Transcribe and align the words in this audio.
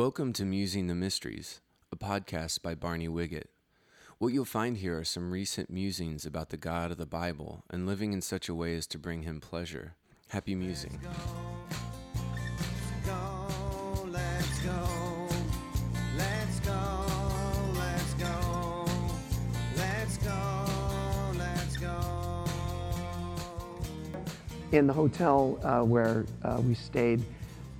Welcome 0.00 0.32
to 0.32 0.46
Musing 0.46 0.86
the 0.86 0.94
Mysteries, 0.94 1.60
a 1.92 1.96
podcast 1.96 2.62
by 2.62 2.74
Barney 2.74 3.06
Wiggett. 3.06 3.48
What 4.16 4.32
you'll 4.32 4.46
find 4.46 4.78
here 4.78 4.98
are 4.98 5.04
some 5.04 5.30
recent 5.30 5.68
musings 5.68 6.24
about 6.24 6.48
the 6.48 6.56
God 6.56 6.90
of 6.90 6.96
the 6.96 7.04
Bible 7.04 7.64
and 7.68 7.86
living 7.86 8.14
in 8.14 8.22
such 8.22 8.48
a 8.48 8.54
way 8.54 8.74
as 8.76 8.86
to 8.86 8.98
bring 8.98 9.24
him 9.24 9.42
pleasure. 9.42 9.96
Happy 10.28 10.54
musing. 10.54 10.98
go, 13.04 13.46
let's 14.08 14.58
go, 14.60 15.28
let's 16.16 16.60
go, 16.60 17.06
let's 17.76 18.14
go, 18.14 18.86
let's 19.76 20.16
go, 20.16 20.64
let's 21.36 21.76
go. 21.76 22.44
in 24.72 24.86
the 24.86 24.94
hotel 24.94 25.60
uh, 25.62 25.82
where 25.82 26.24
uh, 26.42 26.58
we 26.64 26.72
stayed, 26.72 27.22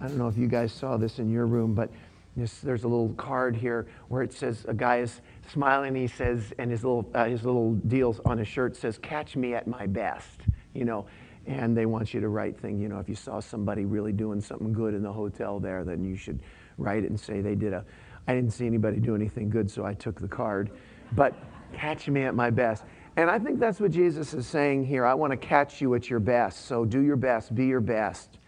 I 0.03 0.09
don't 0.09 0.19
know 0.19 0.29
if 0.29 0.37
you 0.37 0.49
guys 0.49 0.71
saw 0.71 0.99
this 0.99 1.19
in 1.19 1.33
your 1.33 1.47
room, 1.47 1.73
but 1.73 1.91
this, 2.37 2.61
there's 2.61 2.85
a 2.85 2.89
little 2.89 3.13
card 3.15 3.57
here 3.57 3.87
where 4.09 4.23
it 4.23 4.33
says 4.33 4.65
a 4.69 4.75
guy 4.75 4.99
is 4.99 5.21
smiling. 5.53 5.95
He 5.95 6.07
says, 6.07 6.53
and 6.59 6.71
his 6.71 6.85
little 6.85 7.11
uh, 7.15 7.25
his 7.25 7.45
little 7.45 7.75
deals 7.75 8.21
on 8.25 8.39
his 8.39 8.49
shirt 8.49 8.77
says, 8.77 8.99
"Catch 8.99 9.37
me 9.37 9.55
at 9.55 9.67
my 9.67 9.87
best," 9.87 10.41
you 10.75 10.85
know. 10.85 11.07
And 11.47 11.77
they 11.77 11.87
want 11.87 12.15
you 12.15 12.21
to 12.21 12.29
write 12.29 12.59
thing, 12.61 12.79
you 12.79 12.89
know, 12.89 12.99
if 12.99 13.09
you 13.09 13.15
saw 13.15 13.41
somebody 13.41 13.85
really 13.85 14.13
doing 14.13 14.41
something 14.41 14.73
good 14.73 14.95
in 14.95 15.03
the 15.03 15.13
hotel 15.13 15.59
there, 15.59 15.85
then 15.85 16.05
you 16.05 16.15
should 16.15 16.39
write 16.79 17.03
it 17.03 17.11
and 17.11 17.19
say 17.19 17.41
they 17.41 17.55
did 17.55 17.73
a. 17.73 17.85
I 18.29 18.35
didn't 18.35 18.53
see 18.53 18.67
anybody 18.67 19.01
do 19.01 19.15
anything 19.15 19.51
good, 19.51 19.71
so 19.71 19.85
I 19.85 19.95
took 19.95 20.21
the 20.21 20.29
card. 20.29 20.71
But 21.13 21.35
catch 21.73 22.09
me 22.09 22.23
at 22.23 22.35
my 22.35 22.51
best. 22.51 22.85
And 23.17 23.31
I 23.31 23.39
think 23.39 23.59
that's 23.59 23.81
what 23.81 23.91
Jesus 23.91 24.35
is 24.35 24.47
saying 24.47 24.85
here. 24.85 25.05
I 25.05 25.15
want 25.15 25.33
to 25.33 25.37
catch 25.37 25.81
you 25.81 25.95
at 25.95 26.09
your 26.09 26.21
best. 26.21 26.67
So 26.67 26.85
do 26.85 27.01
your 27.01 27.17
best, 27.17 27.55
be 27.55 27.67
your 27.67 27.81
best. 27.81 28.39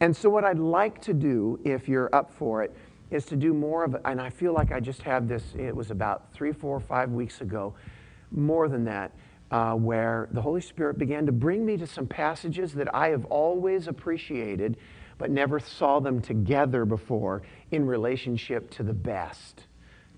And 0.00 0.16
so, 0.16 0.28
what 0.28 0.42
I'd 0.42 0.58
like 0.58 1.00
to 1.02 1.14
do, 1.14 1.60
if 1.64 1.88
you're 1.88 2.12
up 2.12 2.32
for 2.32 2.64
it, 2.64 2.74
is 3.12 3.24
to 3.26 3.36
do 3.36 3.52
more 3.52 3.84
of 3.84 3.94
it. 3.94 4.00
And 4.04 4.20
I 4.20 4.30
feel 4.30 4.52
like 4.52 4.72
I 4.72 4.80
just 4.80 5.02
had 5.02 5.28
this, 5.28 5.42
it 5.56 5.74
was 5.74 5.90
about 5.90 6.32
three, 6.32 6.52
four, 6.52 6.80
five 6.80 7.10
weeks 7.10 7.40
ago, 7.40 7.74
more 8.30 8.68
than 8.68 8.84
that, 8.84 9.12
uh, 9.50 9.74
where 9.74 10.28
the 10.32 10.40
Holy 10.40 10.62
Spirit 10.62 10.98
began 10.98 11.26
to 11.26 11.32
bring 11.32 11.64
me 11.64 11.76
to 11.76 11.86
some 11.86 12.06
passages 12.06 12.72
that 12.74 12.92
I 12.94 13.08
have 13.08 13.26
always 13.26 13.86
appreciated, 13.86 14.78
but 15.18 15.30
never 15.30 15.60
saw 15.60 16.00
them 16.00 16.22
together 16.22 16.84
before 16.84 17.42
in 17.70 17.86
relationship 17.86 18.70
to 18.70 18.82
the 18.82 18.94
best 18.94 19.66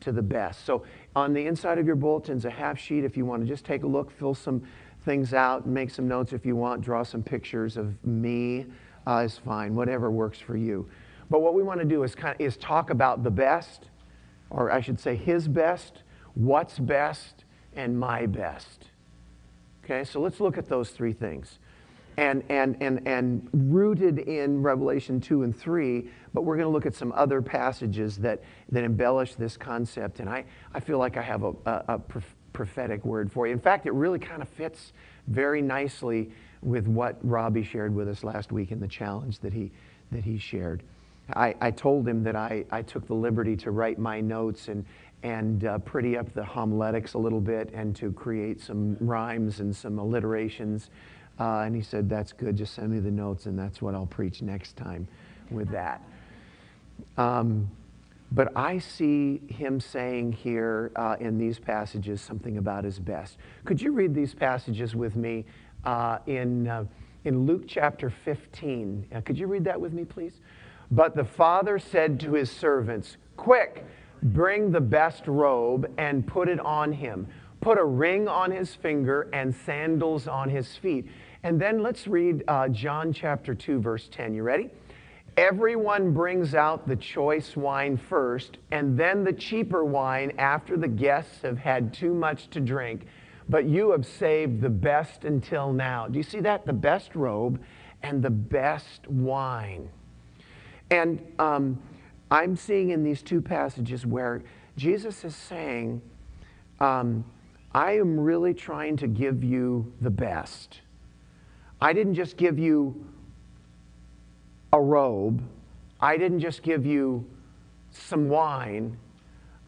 to 0.00 0.12
the 0.12 0.22
best. 0.22 0.66
So 0.66 0.84
on 1.16 1.32
the 1.32 1.46
inside 1.46 1.78
of 1.78 1.86
your 1.86 1.96
bulletin's 1.96 2.44
a 2.44 2.50
half 2.50 2.78
sheet 2.78 3.04
if 3.04 3.16
you 3.16 3.24
want 3.24 3.42
to 3.42 3.48
just 3.48 3.64
take 3.64 3.84
a 3.84 3.86
look, 3.86 4.10
fill 4.10 4.34
some 4.34 4.62
things 5.04 5.32
out, 5.32 5.66
make 5.66 5.90
some 5.90 6.06
notes 6.06 6.32
if 6.32 6.44
you 6.44 6.56
want, 6.56 6.82
draw 6.82 7.02
some 7.02 7.22
pictures 7.22 7.76
of 7.76 8.04
me 8.04 8.66
uh, 9.06 9.22
is 9.24 9.38
fine, 9.38 9.74
whatever 9.74 10.10
works 10.10 10.38
for 10.38 10.56
you. 10.56 10.88
But 11.34 11.40
what 11.40 11.54
we 11.54 11.64
want 11.64 11.80
to 11.80 11.84
do 11.84 12.04
is 12.04 12.14
kind 12.14 12.32
of 12.32 12.40
is 12.40 12.56
talk 12.56 12.90
about 12.90 13.24
the 13.24 13.30
best, 13.32 13.86
or 14.50 14.70
I 14.70 14.80
should 14.80 15.00
say 15.00 15.16
his 15.16 15.48
best, 15.48 16.04
what's 16.34 16.78
best, 16.78 17.44
and 17.74 17.98
my 17.98 18.24
best. 18.26 18.84
Okay, 19.82 20.04
so 20.04 20.20
let's 20.20 20.38
look 20.38 20.58
at 20.58 20.68
those 20.68 20.90
three 20.90 21.12
things. 21.12 21.58
And, 22.18 22.44
and, 22.50 22.76
and, 22.80 23.04
and 23.08 23.48
rooted 23.52 24.20
in 24.20 24.62
Revelation 24.62 25.20
2 25.20 25.42
and 25.42 25.58
3, 25.58 26.08
but 26.32 26.42
we're 26.42 26.54
going 26.54 26.68
to 26.68 26.72
look 26.72 26.86
at 26.86 26.94
some 26.94 27.10
other 27.16 27.42
passages 27.42 28.16
that, 28.18 28.40
that 28.70 28.84
embellish 28.84 29.34
this 29.34 29.56
concept. 29.56 30.20
And 30.20 30.30
I, 30.30 30.44
I 30.72 30.78
feel 30.78 30.98
like 30.98 31.16
I 31.16 31.22
have 31.22 31.42
a, 31.42 31.52
a, 31.66 31.84
a 31.88 32.00
prophetic 32.52 33.04
word 33.04 33.32
for 33.32 33.48
you. 33.48 33.52
In 33.52 33.58
fact, 33.58 33.86
it 33.86 33.92
really 33.92 34.20
kind 34.20 34.40
of 34.40 34.48
fits 34.50 34.92
very 35.26 35.62
nicely 35.62 36.30
with 36.62 36.86
what 36.86 37.18
Robbie 37.22 37.64
shared 37.64 37.92
with 37.92 38.08
us 38.08 38.22
last 38.22 38.52
week 38.52 38.70
in 38.70 38.78
the 38.78 38.86
challenge 38.86 39.40
that 39.40 39.52
he, 39.52 39.72
that 40.12 40.22
he 40.22 40.38
shared. 40.38 40.84
I, 41.32 41.54
I 41.60 41.70
told 41.70 42.06
him 42.06 42.22
that 42.24 42.36
I, 42.36 42.64
I 42.70 42.82
took 42.82 43.06
the 43.06 43.14
liberty 43.14 43.56
to 43.56 43.70
write 43.70 43.98
my 43.98 44.20
notes 44.20 44.68
and, 44.68 44.84
and 45.22 45.64
uh, 45.64 45.78
pretty 45.78 46.18
up 46.18 46.32
the 46.34 46.44
homiletics 46.44 47.14
a 47.14 47.18
little 47.18 47.40
bit 47.40 47.70
and 47.72 47.96
to 47.96 48.12
create 48.12 48.60
some 48.60 48.96
rhymes 49.00 49.60
and 49.60 49.74
some 49.74 49.98
alliterations. 49.98 50.90
Uh, 51.40 51.60
and 51.60 51.74
he 51.74 51.82
said, 51.82 52.08
That's 52.08 52.32
good, 52.32 52.56
just 52.56 52.74
send 52.74 52.90
me 52.90 53.00
the 53.00 53.10
notes, 53.10 53.46
and 53.46 53.58
that's 53.58 53.80
what 53.82 53.94
I'll 53.94 54.06
preach 54.06 54.42
next 54.42 54.76
time 54.76 55.08
with 55.50 55.70
that. 55.70 56.02
Um, 57.16 57.70
but 58.32 58.56
I 58.56 58.78
see 58.78 59.40
him 59.48 59.80
saying 59.80 60.32
here 60.32 60.90
uh, 60.96 61.16
in 61.20 61.38
these 61.38 61.58
passages 61.58 62.20
something 62.20 62.58
about 62.58 62.84
his 62.84 62.98
best. 62.98 63.38
Could 63.64 63.80
you 63.80 63.92
read 63.92 64.14
these 64.14 64.34
passages 64.34 64.94
with 64.94 65.14
me 65.14 65.44
uh, 65.84 66.18
in, 66.26 66.66
uh, 66.66 66.84
in 67.24 67.46
Luke 67.46 67.64
chapter 67.66 68.10
15? 68.10 69.06
Uh, 69.14 69.20
could 69.20 69.38
you 69.38 69.46
read 69.46 69.64
that 69.64 69.80
with 69.80 69.92
me, 69.92 70.04
please? 70.04 70.40
But 70.90 71.14
the 71.14 71.24
father 71.24 71.78
said 71.78 72.20
to 72.20 72.34
his 72.34 72.50
servants, 72.50 73.16
Quick, 73.36 73.84
bring 74.22 74.70
the 74.70 74.80
best 74.80 75.26
robe 75.26 75.90
and 75.98 76.26
put 76.26 76.48
it 76.48 76.60
on 76.60 76.92
him. 76.92 77.26
Put 77.60 77.78
a 77.78 77.84
ring 77.84 78.28
on 78.28 78.50
his 78.50 78.74
finger 78.74 79.28
and 79.32 79.54
sandals 79.54 80.28
on 80.28 80.50
his 80.50 80.76
feet. 80.76 81.06
And 81.42 81.60
then 81.60 81.82
let's 81.82 82.06
read 82.06 82.44
uh, 82.48 82.68
John 82.68 83.12
chapter 83.12 83.54
2, 83.54 83.80
verse 83.80 84.08
10. 84.10 84.34
You 84.34 84.42
ready? 84.42 84.70
Everyone 85.36 86.12
brings 86.12 86.54
out 86.54 86.86
the 86.86 86.94
choice 86.94 87.56
wine 87.56 87.96
first, 87.96 88.58
and 88.70 88.96
then 88.96 89.24
the 89.24 89.32
cheaper 89.32 89.84
wine 89.84 90.32
after 90.38 90.76
the 90.76 90.86
guests 90.88 91.42
have 91.42 91.58
had 91.58 91.92
too 91.92 92.14
much 92.14 92.48
to 92.50 92.60
drink. 92.60 93.06
But 93.48 93.64
you 93.66 93.90
have 93.90 94.06
saved 94.06 94.60
the 94.60 94.70
best 94.70 95.24
until 95.24 95.72
now. 95.72 96.06
Do 96.06 96.18
you 96.18 96.22
see 96.22 96.40
that? 96.40 96.64
The 96.66 96.72
best 96.72 97.14
robe 97.16 97.60
and 98.02 98.22
the 98.22 98.30
best 98.30 99.08
wine. 99.08 99.90
And 100.94 101.20
um, 101.40 101.82
I'm 102.30 102.54
seeing 102.54 102.90
in 102.90 103.02
these 103.02 103.20
two 103.20 103.40
passages 103.40 104.06
where 104.06 104.42
Jesus 104.76 105.24
is 105.24 105.34
saying, 105.34 106.00
um, 106.78 107.24
I 107.74 107.96
am 107.96 108.20
really 108.20 108.54
trying 108.54 108.96
to 108.98 109.08
give 109.08 109.42
you 109.42 109.92
the 110.00 110.10
best. 110.10 110.82
I 111.80 111.92
didn't 111.94 112.14
just 112.14 112.36
give 112.36 112.60
you 112.60 113.04
a 114.72 114.80
robe, 114.80 115.42
I 116.00 116.16
didn't 116.16 116.38
just 116.38 116.62
give 116.62 116.86
you 116.86 117.26
some 117.90 118.28
wine. 118.28 118.96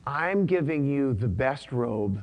I'm 0.06 0.47
giving 0.47 0.87
you 0.87 1.12
the 1.14 1.26
best 1.26 1.72
robe 1.72 2.22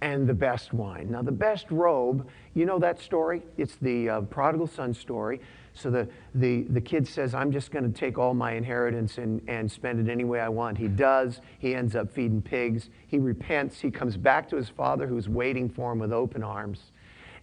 and 0.00 0.28
the 0.28 0.34
best 0.34 0.72
wine. 0.72 1.12
Now, 1.12 1.22
the 1.22 1.30
best 1.30 1.70
robe, 1.70 2.28
you 2.54 2.66
know 2.66 2.80
that 2.80 3.00
story? 3.00 3.42
It's 3.56 3.76
the 3.76 4.08
uh, 4.08 4.20
prodigal 4.22 4.66
son 4.66 4.92
story. 4.92 5.40
So 5.80 5.90
the, 5.90 6.08
the, 6.34 6.62
the 6.70 6.80
kid 6.80 7.08
says, 7.08 7.34
I'm 7.34 7.50
just 7.50 7.70
going 7.70 7.90
to 7.90 7.98
take 7.98 8.18
all 8.18 8.34
my 8.34 8.52
inheritance 8.52 9.18
and, 9.18 9.40
and 9.48 9.70
spend 9.70 10.06
it 10.06 10.10
any 10.10 10.24
way 10.24 10.40
I 10.40 10.48
want. 10.48 10.76
He 10.76 10.88
does. 10.88 11.40
He 11.58 11.74
ends 11.74 11.96
up 11.96 12.10
feeding 12.10 12.42
pigs. 12.42 12.90
He 13.06 13.18
repents. 13.18 13.80
He 13.80 13.90
comes 13.90 14.16
back 14.16 14.48
to 14.50 14.56
his 14.56 14.68
father 14.68 15.06
who's 15.06 15.28
waiting 15.28 15.68
for 15.68 15.92
him 15.92 15.98
with 15.98 16.12
open 16.12 16.42
arms. 16.42 16.92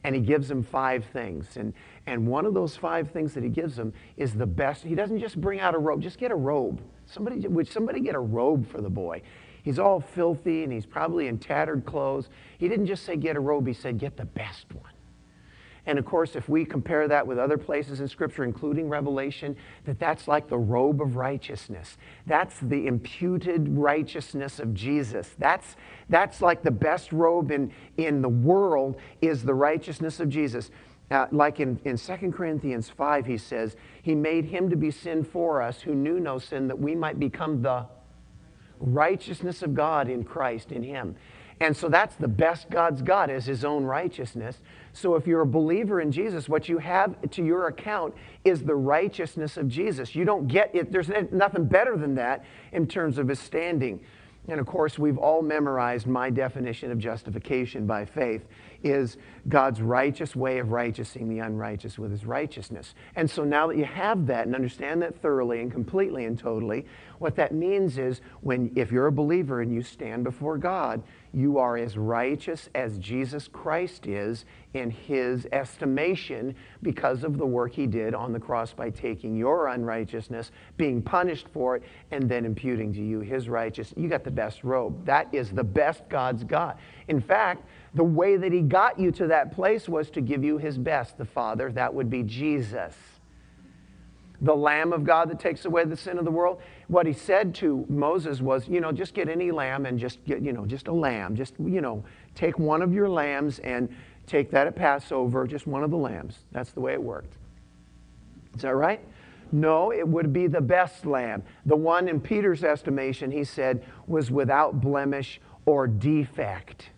And 0.04 0.14
he 0.14 0.22
gives 0.22 0.50
him 0.50 0.64
five 0.64 1.04
things. 1.12 1.58
And, 1.58 1.74
and 2.06 2.28
one 2.28 2.46
of 2.46 2.54
those 2.54 2.78
five 2.78 3.10
things 3.12 3.34
that 3.34 3.44
he 3.44 3.50
gives 3.50 3.78
him 3.78 3.92
is 4.16 4.34
the 4.34 4.46
best. 4.46 4.84
He 4.84 4.94
doesn't 4.94 5.20
just 5.20 5.42
bring 5.42 5.60
out 5.60 5.74
a 5.74 5.80
robe, 5.80 6.02
just 6.02 6.20
get 6.20 6.32
a 6.32 6.36
robe. 6.36 6.82
Somebody, 7.08 7.48
would 7.48 7.68
somebody 7.68 8.00
get 8.00 8.14
a 8.14 8.20
robe 8.20 8.70
for 8.70 8.82
the 8.82 8.90
boy? 8.90 9.24
He's 9.64 9.80
all 9.80 10.00
filthy 10.00 10.64
and 10.64 10.72
he's 10.72 10.86
probably 10.86 11.28
in 11.28 11.40
tattered 11.40 11.86
clothes. 11.86 12.30
He 12.58 12.70
didn't 12.70 12.86
just 12.86 13.04
say 13.04 13.18
get 13.18 13.36
a 13.36 13.40
robe, 13.40 13.68
he 13.68 13.74
said 13.74 13.98
get 13.98 14.16
the 14.16 14.26
best 14.26 14.68
one. 14.74 14.94
And 15.88 15.98
of 15.98 16.06
course, 16.06 16.36
if 16.36 16.50
we 16.50 16.66
compare 16.66 17.08
that 17.08 17.26
with 17.26 17.40
other 17.40 17.58
places 17.58 18.02
in 18.02 18.10
Scripture, 18.10 18.44
including 18.44 18.90
Revelation, 18.90 19.56
that 19.86 19.98
that's 20.00 20.28
like 20.28 20.50
the 20.50 20.58
robe 20.58 21.02
of 21.02 21.16
righteousness. 21.16 21.98
That's 22.26 22.60
the 22.60 22.88
imputed 22.88 23.70
righteousness 23.70 24.60
of 24.60 24.74
Jesus. 24.74 25.34
That's, 25.40 25.78
that's 26.10 26.42
like 26.42 26.62
the 26.62 26.72
best 26.72 27.14
robe 27.14 27.52
in, 27.52 27.72
in 27.96 28.22
the 28.22 28.30
world 28.30 28.98
is 29.22 29.44
the 29.44 29.54
righteousness 29.54 30.20
of 30.20 30.28
Jesus. 30.28 30.72
Uh, 31.10 31.28
like 31.32 31.62
in, 31.62 31.80
in 31.86 31.98
2 31.98 32.34
Corinthians 32.34 32.90
5, 32.90 33.26
he 33.26 33.38
says, 33.38 33.78
He 34.02 34.14
made 34.14 34.44
him 34.44 34.70
to 34.70 34.76
be 34.76 34.92
sin 34.92 35.24
for 35.24 35.62
us 35.62 35.80
who 35.80 35.96
knew 35.96 36.20
no 36.20 36.38
sin, 36.38 36.68
that 36.68 36.78
we 36.78 36.96
might 36.96 37.18
become 37.18 37.62
the 37.62 37.86
righteousness 38.82 39.64
of 39.64 39.74
God 39.74 40.10
in 40.10 40.26
Christ, 40.26 40.74
in 40.74 40.84
him. 40.84 41.16
And 41.60 41.76
so 41.76 41.90
that's 41.90 42.16
the 42.16 42.28
best 42.28 42.70
God's 42.70 43.02
got 43.02 43.30
is 43.30 43.46
his 43.46 43.66
own 43.66 43.84
righteousness. 43.84 44.60
So 44.94 45.16
if 45.16 45.26
you're 45.26 45.42
a 45.42 45.48
believer 45.48 46.02
in 46.02 46.12
Jesus, 46.12 46.48
what 46.48 46.70
you 46.70 46.78
have 46.78 47.16
to 47.32 47.44
your 47.44 47.68
account 47.68 48.14
is 48.44 48.64
the 48.64 48.76
righteousness 48.76 49.58
of 49.58 49.68
Jesus. 49.68 50.14
You 50.16 50.24
don't 50.24 50.48
get 50.48 50.74
it, 50.76 50.92
there's 50.92 51.10
nothing 51.32 51.66
better 51.66 51.98
than 51.98 52.16
that 52.16 52.46
in 52.72 52.88
terms 52.88 53.18
of 53.18 53.28
his 53.28 53.40
standing. 53.40 54.00
And 54.50 54.62
of 54.62 54.66
course, 54.66 54.98
we've 54.98 55.18
all 55.18 55.42
memorized 55.42 56.08
my 56.08 56.30
definition 56.30 56.90
of 56.92 57.00
justification 57.00 57.86
by 57.86 58.06
faith 58.06 58.46
is 58.82 59.18
God's 59.50 59.82
righteous 59.82 60.36
way 60.36 60.60
of 60.60 60.72
righteousing 60.72 61.28
the 61.28 61.40
unrighteous 61.40 61.98
with 61.98 62.12
his 62.12 62.26
righteousness. 62.26 62.96
And 63.16 63.30
so 63.30 63.44
now 63.44 63.68
that 63.68 63.78
you 63.78 63.84
have 63.84 64.26
that 64.28 64.46
and 64.46 64.56
understand 64.56 65.02
that 65.02 65.22
thoroughly 65.22 65.60
and 65.60 65.72
completely 65.72 66.26
and 66.26 66.40
totally, 66.40 66.86
what 67.20 67.36
that 67.36 67.54
means 67.54 67.98
is 67.98 68.22
when 68.42 68.72
if 68.76 68.92
you're 68.92 69.08
a 69.08 69.12
believer 69.12 69.62
and 69.62 69.74
you 69.74 69.82
stand 69.82 70.24
before 70.24 70.58
God, 70.58 71.04
you 71.38 71.60
are 71.60 71.78
as 71.78 71.98
righteous 71.98 72.68
as 72.74 72.98
Jesus 72.98 73.48
Christ 73.48 74.08
is 74.08 74.46
in 74.74 74.90
his 74.90 75.48
estimation 75.52 76.56
because 76.82 77.24
of 77.24 77.38
the 77.38 77.46
work 77.46 77.74
he 77.74 77.86
did 77.86 78.16
on 78.16 78.34
the 78.34 78.40
cross 78.40 78.74
by 78.74 78.90
taking 78.90 79.38
your 79.38 79.68
unrighteousness, 79.68 80.50
being 80.78 81.00
punished 81.00 81.48
for 81.54 81.76
it, 81.76 81.84
and 82.10 82.28
then 82.28 82.44
imputing 82.44 82.92
to 82.92 83.02
you 83.04 83.20
his 83.20 83.50
righteousness. 83.50 84.02
You 84.02 84.10
got 84.10 84.24
the 84.24 84.32
best 84.32 84.64
robe. 84.64 85.06
That 85.06 85.32
is 85.32 85.52
the 85.52 85.64
best 85.64 86.10
God's 86.10 86.44
got. 86.44 86.80
In 87.08 87.22
fact, 87.22 87.68
the 87.94 88.04
way 88.04 88.38
that 88.38 88.52
he 88.52 88.62
got 88.62 89.00
you 89.00 89.12
to 89.12 89.28
that 89.28 89.54
place 89.54 89.88
was 89.88 90.10
to 90.12 90.22
give 90.22 90.44
you 90.44 90.58
his 90.58 90.80
best, 90.80 91.20
the 91.20 91.26
Father. 91.26 91.72
That 91.72 91.94
would 91.94 92.10
be 92.10 92.24
Jesus 92.24 92.96
the 94.42 94.56
Lamb 94.56 94.94
of 94.94 95.04
God 95.04 95.30
that 95.30 95.40
takes 95.40 95.66
away 95.66 95.84
the 95.84 95.98
sin 95.98 96.18
of 96.18 96.26
the 96.26 96.32
world. 96.32 96.62
What 96.88 97.06
he 97.06 97.14
said 97.14 97.56
to 97.56 97.86
Moses 97.90 98.42
was, 98.42 98.68
you 98.68 98.82
know, 98.82 98.92
just 98.92 99.14
get 99.14 99.30
any 99.30 99.52
lamb 99.52 99.86
and 99.86 99.98
just 99.98 100.24
get, 100.26 100.42
you 100.42 100.54
know, 100.54 100.66
just 100.66 100.88
a 100.88 100.94
lamb. 100.94 101.36
Just, 101.36 101.54
you 101.60 101.82
know, 101.82 102.04
take 102.36 102.60
one 102.60 102.82
of 102.82 102.94
your 102.94 103.10
lambs 103.10 103.60
and 103.60 103.90
take 104.28 104.52
that 104.52 104.68
at 104.68 104.76
Passover, 104.76 105.48
just 105.48 105.66
one 105.66 105.84
of 105.84 105.90
the 105.90 105.98
lambs. 105.98 106.40
That's 106.52 106.72
the 106.72 106.82
way 106.82 106.94
it 106.94 107.02
worked. 107.02 107.34
Is 108.56 108.62
that 108.62 108.76
right? 108.76 109.02
No, 109.52 109.92
it 109.92 110.08
would 110.08 110.34
be 110.34 110.48
the 110.48 110.62
best 110.62 111.06
lamb. 111.06 111.42
The 111.66 111.76
one 111.76 112.08
in 112.08 112.20
Peter's 112.20 112.64
estimation, 112.64 113.32
he 113.32 113.44
said, 113.44 113.86
was 114.06 114.30
without 114.30 114.82
blemish 114.82 115.40
or 115.66 115.88
defect 115.88 116.90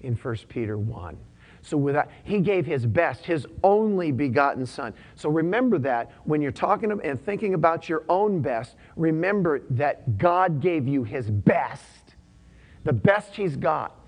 in 0.00 0.14
1 0.14 0.36
Peter 0.48 0.76
1. 0.76 1.16
So 1.64 1.78
without, 1.78 2.10
he 2.24 2.40
gave 2.40 2.66
his 2.66 2.84
best, 2.84 3.24
his 3.24 3.46
only 3.62 4.12
begotten 4.12 4.66
son. 4.66 4.92
So 5.14 5.30
remember 5.30 5.78
that 5.78 6.12
when 6.24 6.42
you're 6.42 6.52
talking 6.52 7.00
and 7.02 7.24
thinking 7.24 7.54
about 7.54 7.88
your 7.88 8.04
own 8.10 8.42
best, 8.42 8.76
remember 8.96 9.62
that 9.70 10.18
God 10.18 10.60
gave 10.60 10.86
you 10.86 11.04
his 11.04 11.30
best, 11.30 11.82
the 12.84 12.92
best 12.92 13.34
he's 13.34 13.56
got. 13.56 13.98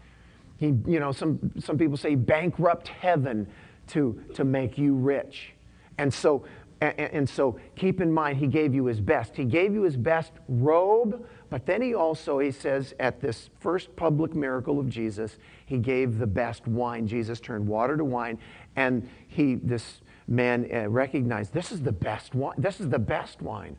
He, 0.58 0.66
you 0.86 1.00
know, 1.00 1.12
some, 1.12 1.50
some 1.58 1.78
people 1.78 1.96
say 1.96 2.14
bankrupt 2.14 2.88
heaven 2.88 3.46
to, 3.88 4.22
to 4.34 4.44
make 4.44 4.76
you 4.76 4.94
rich. 4.94 5.54
And 5.96 6.12
so, 6.12 6.44
and, 6.82 6.98
and 6.98 7.28
so 7.28 7.58
keep 7.74 8.02
in 8.02 8.12
mind, 8.12 8.36
he 8.36 8.48
gave 8.48 8.74
you 8.74 8.84
his 8.84 9.00
best. 9.00 9.34
He 9.34 9.44
gave 9.44 9.72
you 9.72 9.82
his 9.82 9.96
best 9.96 10.32
robe, 10.46 11.26
but 11.48 11.66
then 11.66 11.82
he 11.82 11.94
also, 11.94 12.38
he 12.38 12.50
says, 12.50 12.94
at 12.98 13.20
this 13.20 13.50
first 13.60 13.94
public 13.96 14.34
miracle 14.34 14.80
of 14.80 14.88
Jesus, 14.88 15.38
he 15.66 15.78
gave 15.78 16.18
the 16.18 16.26
best 16.26 16.66
wine. 16.66 17.06
Jesus 17.06 17.40
turned 17.40 17.66
water 17.66 17.96
to 17.96 18.04
wine, 18.04 18.38
and 18.74 19.08
he, 19.28 19.54
this 19.56 20.00
man 20.28 20.68
uh, 20.72 20.88
recognized 20.88 21.52
this 21.52 21.70
is 21.70 21.82
the 21.82 21.92
best 21.92 22.34
wine. 22.34 22.54
This 22.58 22.80
is 22.80 22.88
the 22.88 22.98
best 22.98 23.42
wine. 23.42 23.76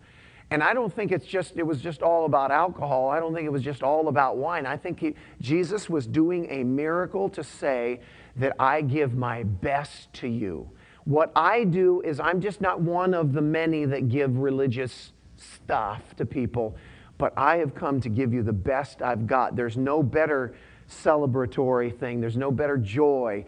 And 0.49 0.63
I 0.63 0.73
don't 0.73 0.93
think 0.93 1.11
it's 1.11 1.25
just, 1.25 1.57
it 1.57 1.63
was 1.63 1.81
just 1.81 2.01
all 2.01 2.25
about 2.25 2.51
alcohol. 2.51 3.09
I 3.09 3.19
don't 3.19 3.33
think 3.33 3.45
it 3.45 3.51
was 3.51 3.63
just 3.63 3.83
all 3.83 4.07
about 4.07 4.37
wine. 4.37 4.65
I 4.65 4.77
think 4.77 4.99
he, 5.01 5.13
Jesus 5.41 5.89
was 5.89 6.07
doing 6.07 6.47
a 6.49 6.63
miracle 6.63 7.27
to 7.29 7.43
say 7.43 7.99
that 8.37 8.55
I 8.57 8.81
give 8.81 9.15
my 9.15 9.43
best 9.43 10.13
to 10.13 10.27
you. 10.27 10.69
What 11.03 11.33
I 11.35 11.65
do 11.65 12.01
is 12.01 12.19
I'm 12.19 12.39
just 12.39 12.61
not 12.61 12.79
one 12.79 13.13
of 13.13 13.33
the 13.33 13.41
many 13.41 13.83
that 13.85 14.07
give 14.07 14.37
religious 14.37 15.11
stuff 15.35 16.15
to 16.15 16.25
people, 16.25 16.75
but 17.17 17.33
I 17.37 17.57
have 17.57 17.73
come 17.73 17.99
to 18.01 18.09
give 18.09 18.33
you 18.33 18.43
the 18.43 18.53
best 18.53 19.01
I've 19.01 19.27
got. 19.27 19.55
There's 19.55 19.77
no 19.77 20.03
better 20.03 20.55
celebratory 20.89 21.97
thing. 21.97 22.21
There's 22.21 22.37
no 22.37 22.51
better 22.51 22.77
joy. 22.77 23.45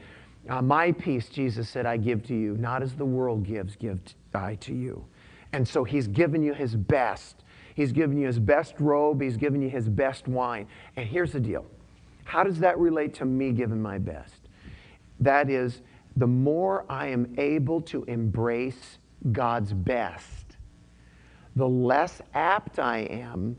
Uh, 0.47 0.61
my 0.61 0.91
peace, 0.91 1.29
Jesus 1.29 1.69
said, 1.69 1.85
I 1.85 1.97
give 1.97 2.23
to 2.27 2.35
you, 2.35 2.57
not 2.57 2.81
as 2.81 2.93
the 2.93 3.05
world 3.05 3.45
gives, 3.45 3.75
give 3.75 3.99
I 4.33 4.55
to 4.55 4.73
you. 4.73 5.05
And 5.53 5.67
so 5.67 5.83
he's 5.83 6.07
given 6.07 6.43
you 6.43 6.53
his 6.53 6.75
best. 6.75 7.43
He's 7.75 7.91
given 7.91 8.17
you 8.17 8.27
his 8.27 8.39
best 8.39 8.75
robe. 8.79 9.21
He's 9.21 9.37
given 9.37 9.61
you 9.61 9.69
his 9.69 9.87
best 9.87 10.27
wine. 10.27 10.67
And 10.95 11.07
here's 11.07 11.31
the 11.31 11.39
deal 11.39 11.65
how 12.25 12.43
does 12.43 12.59
that 12.59 12.77
relate 12.77 13.15
to 13.15 13.25
me 13.25 13.51
giving 13.51 13.81
my 13.81 13.97
best? 13.97 14.49
That 15.19 15.49
is, 15.49 15.81
the 16.15 16.27
more 16.27 16.85
I 16.89 17.07
am 17.07 17.33
able 17.37 17.81
to 17.83 18.03
embrace 18.03 18.99
God's 19.31 19.73
best, 19.73 20.38
the 21.59 21.67
less 21.67 22.21
apt 22.33 22.79
I 22.79 22.99
am 22.99 23.57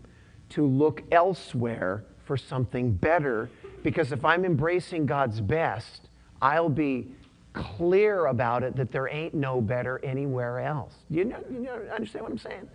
to 0.50 0.66
look 0.66 1.04
elsewhere 1.12 2.04
for 2.24 2.36
something 2.36 2.92
better 2.92 3.50
because 3.82 4.10
if 4.10 4.24
I'm 4.24 4.44
embracing 4.44 5.04
God's 5.06 5.40
best, 5.40 6.08
I'll 6.40 6.70
be 6.70 7.12
clear 7.52 8.26
about 8.26 8.62
it 8.62 8.74
that 8.76 8.90
there 8.90 9.08
ain't 9.08 9.34
no 9.34 9.60
better 9.60 10.00
anywhere 10.02 10.60
else. 10.60 10.94
You, 11.10 11.26
know, 11.26 11.44
you 11.50 11.60
know, 11.60 11.74
understand 11.94 12.22
what 12.22 12.32
I'm 12.32 12.38
saying? 12.38 12.68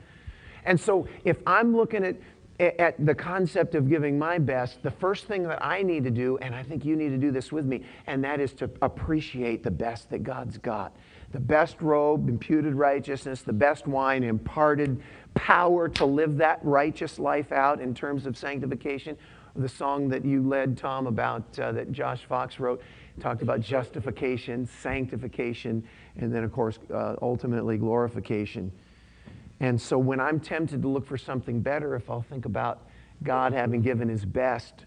And 0.65 0.79
so 0.79 1.07
if 1.23 1.37
I'm 1.47 1.75
looking 1.75 2.05
at, 2.05 2.17
at 2.59 3.03
the 3.03 3.15
concept 3.15 3.73
of 3.73 3.89
giving 3.89 4.19
my 4.19 4.37
best, 4.37 4.83
the 4.83 4.91
first 4.91 5.25
thing 5.25 5.43
that 5.43 5.63
I 5.65 5.81
need 5.81 6.03
to 6.03 6.11
do, 6.11 6.37
and 6.37 6.53
I 6.53 6.61
think 6.61 6.85
you 6.85 6.95
need 6.95 7.09
to 7.09 7.17
do 7.17 7.31
this 7.31 7.51
with 7.51 7.65
me, 7.65 7.83
and 8.05 8.23
that 8.23 8.39
is 8.39 8.53
to 8.53 8.69
appreciate 8.83 9.63
the 9.63 9.71
best 9.71 10.11
that 10.11 10.23
God's 10.23 10.59
got. 10.59 10.95
The 11.35 11.41
best 11.41 11.81
robe, 11.81 12.29
imputed 12.29 12.75
righteousness, 12.75 13.41
the 13.41 13.51
best 13.51 13.87
wine, 13.87 14.23
imparted 14.23 15.03
power 15.33 15.89
to 15.89 16.05
live 16.05 16.37
that 16.37 16.59
righteous 16.63 17.19
life 17.19 17.51
out 17.51 17.81
in 17.81 17.93
terms 17.93 18.25
of 18.25 18.37
sanctification 18.37 19.17
the 19.57 19.67
song 19.67 20.07
that 20.07 20.23
you 20.23 20.47
led, 20.47 20.77
Tom, 20.77 21.07
about 21.07 21.59
uh, 21.59 21.73
that 21.73 21.91
Josh 21.91 22.23
Fox 22.23 22.57
wrote, 22.57 22.81
talked 23.19 23.41
about 23.41 23.59
justification, 23.59 24.65
sanctification, 24.65 25.85
and 26.15 26.33
then, 26.33 26.45
of 26.45 26.53
course, 26.53 26.79
uh, 26.93 27.15
ultimately 27.21 27.77
glorification. 27.77 28.71
And 29.59 29.81
so 29.81 29.97
when 29.97 30.21
I'm 30.21 30.39
tempted 30.39 30.81
to 30.83 30.87
look 30.87 31.05
for 31.05 31.17
something 31.17 31.59
better, 31.59 31.95
if 31.95 32.09
I'll 32.09 32.21
think 32.21 32.45
about 32.45 32.87
God 33.23 33.51
having 33.51 33.81
given 33.81 34.07
his 34.07 34.23
best, 34.23 34.84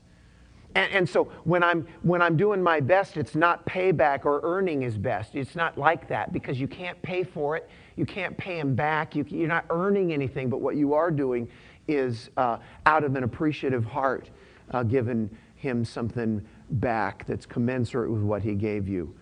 and, 0.74 0.92
and, 0.92 1.08
so 1.08 1.24
when 1.44 1.62
I'm, 1.62 1.86
when 2.02 2.22
I'm 2.22 2.36
doing 2.36 2.62
my 2.62 2.80
best, 2.80 3.16
it's 3.16 3.34
not 3.34 3.64
payback 3.66 4.24
or 4.24 4.40
earning 4.42 4.82
his 4.82 4.96
best. 4.96 5.34
It's 5.34 5.56
not 5.56 5.78
like 5.78 6.08
that 6.08 6.32
because 6.32 6.60
you 6.60 6.68
can't 6.68 7.00
pay 7.02 7.24
for 7.24 7.56
it. 7.56 7.68
You 7.96 8.06
can't 8.06 8.36
pay 8.36 8.58
him 8.58 8.74
back. 8.74 9.16
You, 9.16 9.24
are 9.44 9.48
not 9.48 9.64
earning 9.70 10.12
anything, 10.12 10.48
but 10.48 10.60
what 10.60 10.76
you 10.76 10.94
are 10.94 11.10
doing 11.10 11.48
is 11.88 12.30
uh, 12.36 12.58
out 12.86 13.02
of 13.02 13.16
an 13.16 13.24
appreciative 13.24 13.84
heart 13.84 14.30
uh, 14.70 14.82
given 14.82 15.34
him 15.56 15.84
something 15.84 16.46
back 16.70 17.26
that's 17.26 17.46
commensurate 17.46 18.10
with 18.10 18.22
what 18.22 18.42
he 18.42 18.54
gave 18.54 18.88
you. 18.88 19.14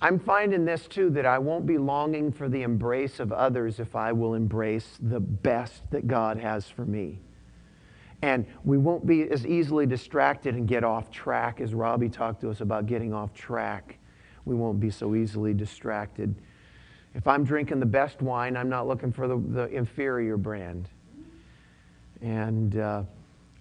I'm 0.00 0.18
finding 0.18 0.64
this 0.64 0.86
too 0.86 1.10
that 1.10 1.26
I 1.26 1.38
won't 1.38 1.66
be 1.66 1.78
longing 1.78 2.30
for 2.30 2.48
the 2.48 2.62
embrace 2.62 3.18
of 3.18 3.32
others 3.32 3.80
if 3.80 3.96
I 3.96 4.12
will 4.12 4.34
embrace 4.34 4.98
the 5.00 5.18
best 5.18 5.82
that 5.90 6.06
God 6.06 6.38
has 6.38 6.68
for 6.68 6.84
me. 6.84 7.18
And 8.22 8.46
we 8.64 8.78
won't 8.78 9.06
be 9.06 9.22
as 9.30 9.46
easily 9.46 9.86
distracted 9.86 10.54
and 10.54 10.66
get 10.66 10.82
off 10.82 11.10
track 11.10 11.60
as 11.60 11.72
Robbie 11.72 12.08
talked 12.08 12.40
to 12.40 12.50
us 12.50 12.60
about 12.60 12.86
getting 12.86 13.12
off 13.14 13.32
track. 13.32 13.98
We 14.44 14.54
won't 14.54 14.80
be 14.80 14.90
so 14.90 15.14
easily 15.14 15.54
distracted. 15.54 16.34
If 17.14 17.26
I'm 17.26 17.44
drinking 17.44 17.80
the 17.80 17.86
best 17.86 18.20
wine, 18.20 18.56
I'm 18.56 18.68
not 18.68 18.88
looking 18.88 19.12
for 19.12 19.28
the, 19.28 19.36
the 19.36 19.66
inferior 19.68 20.36
brand. 20.36 20.88
And 22.20 22.76
uh, 22.76 23.02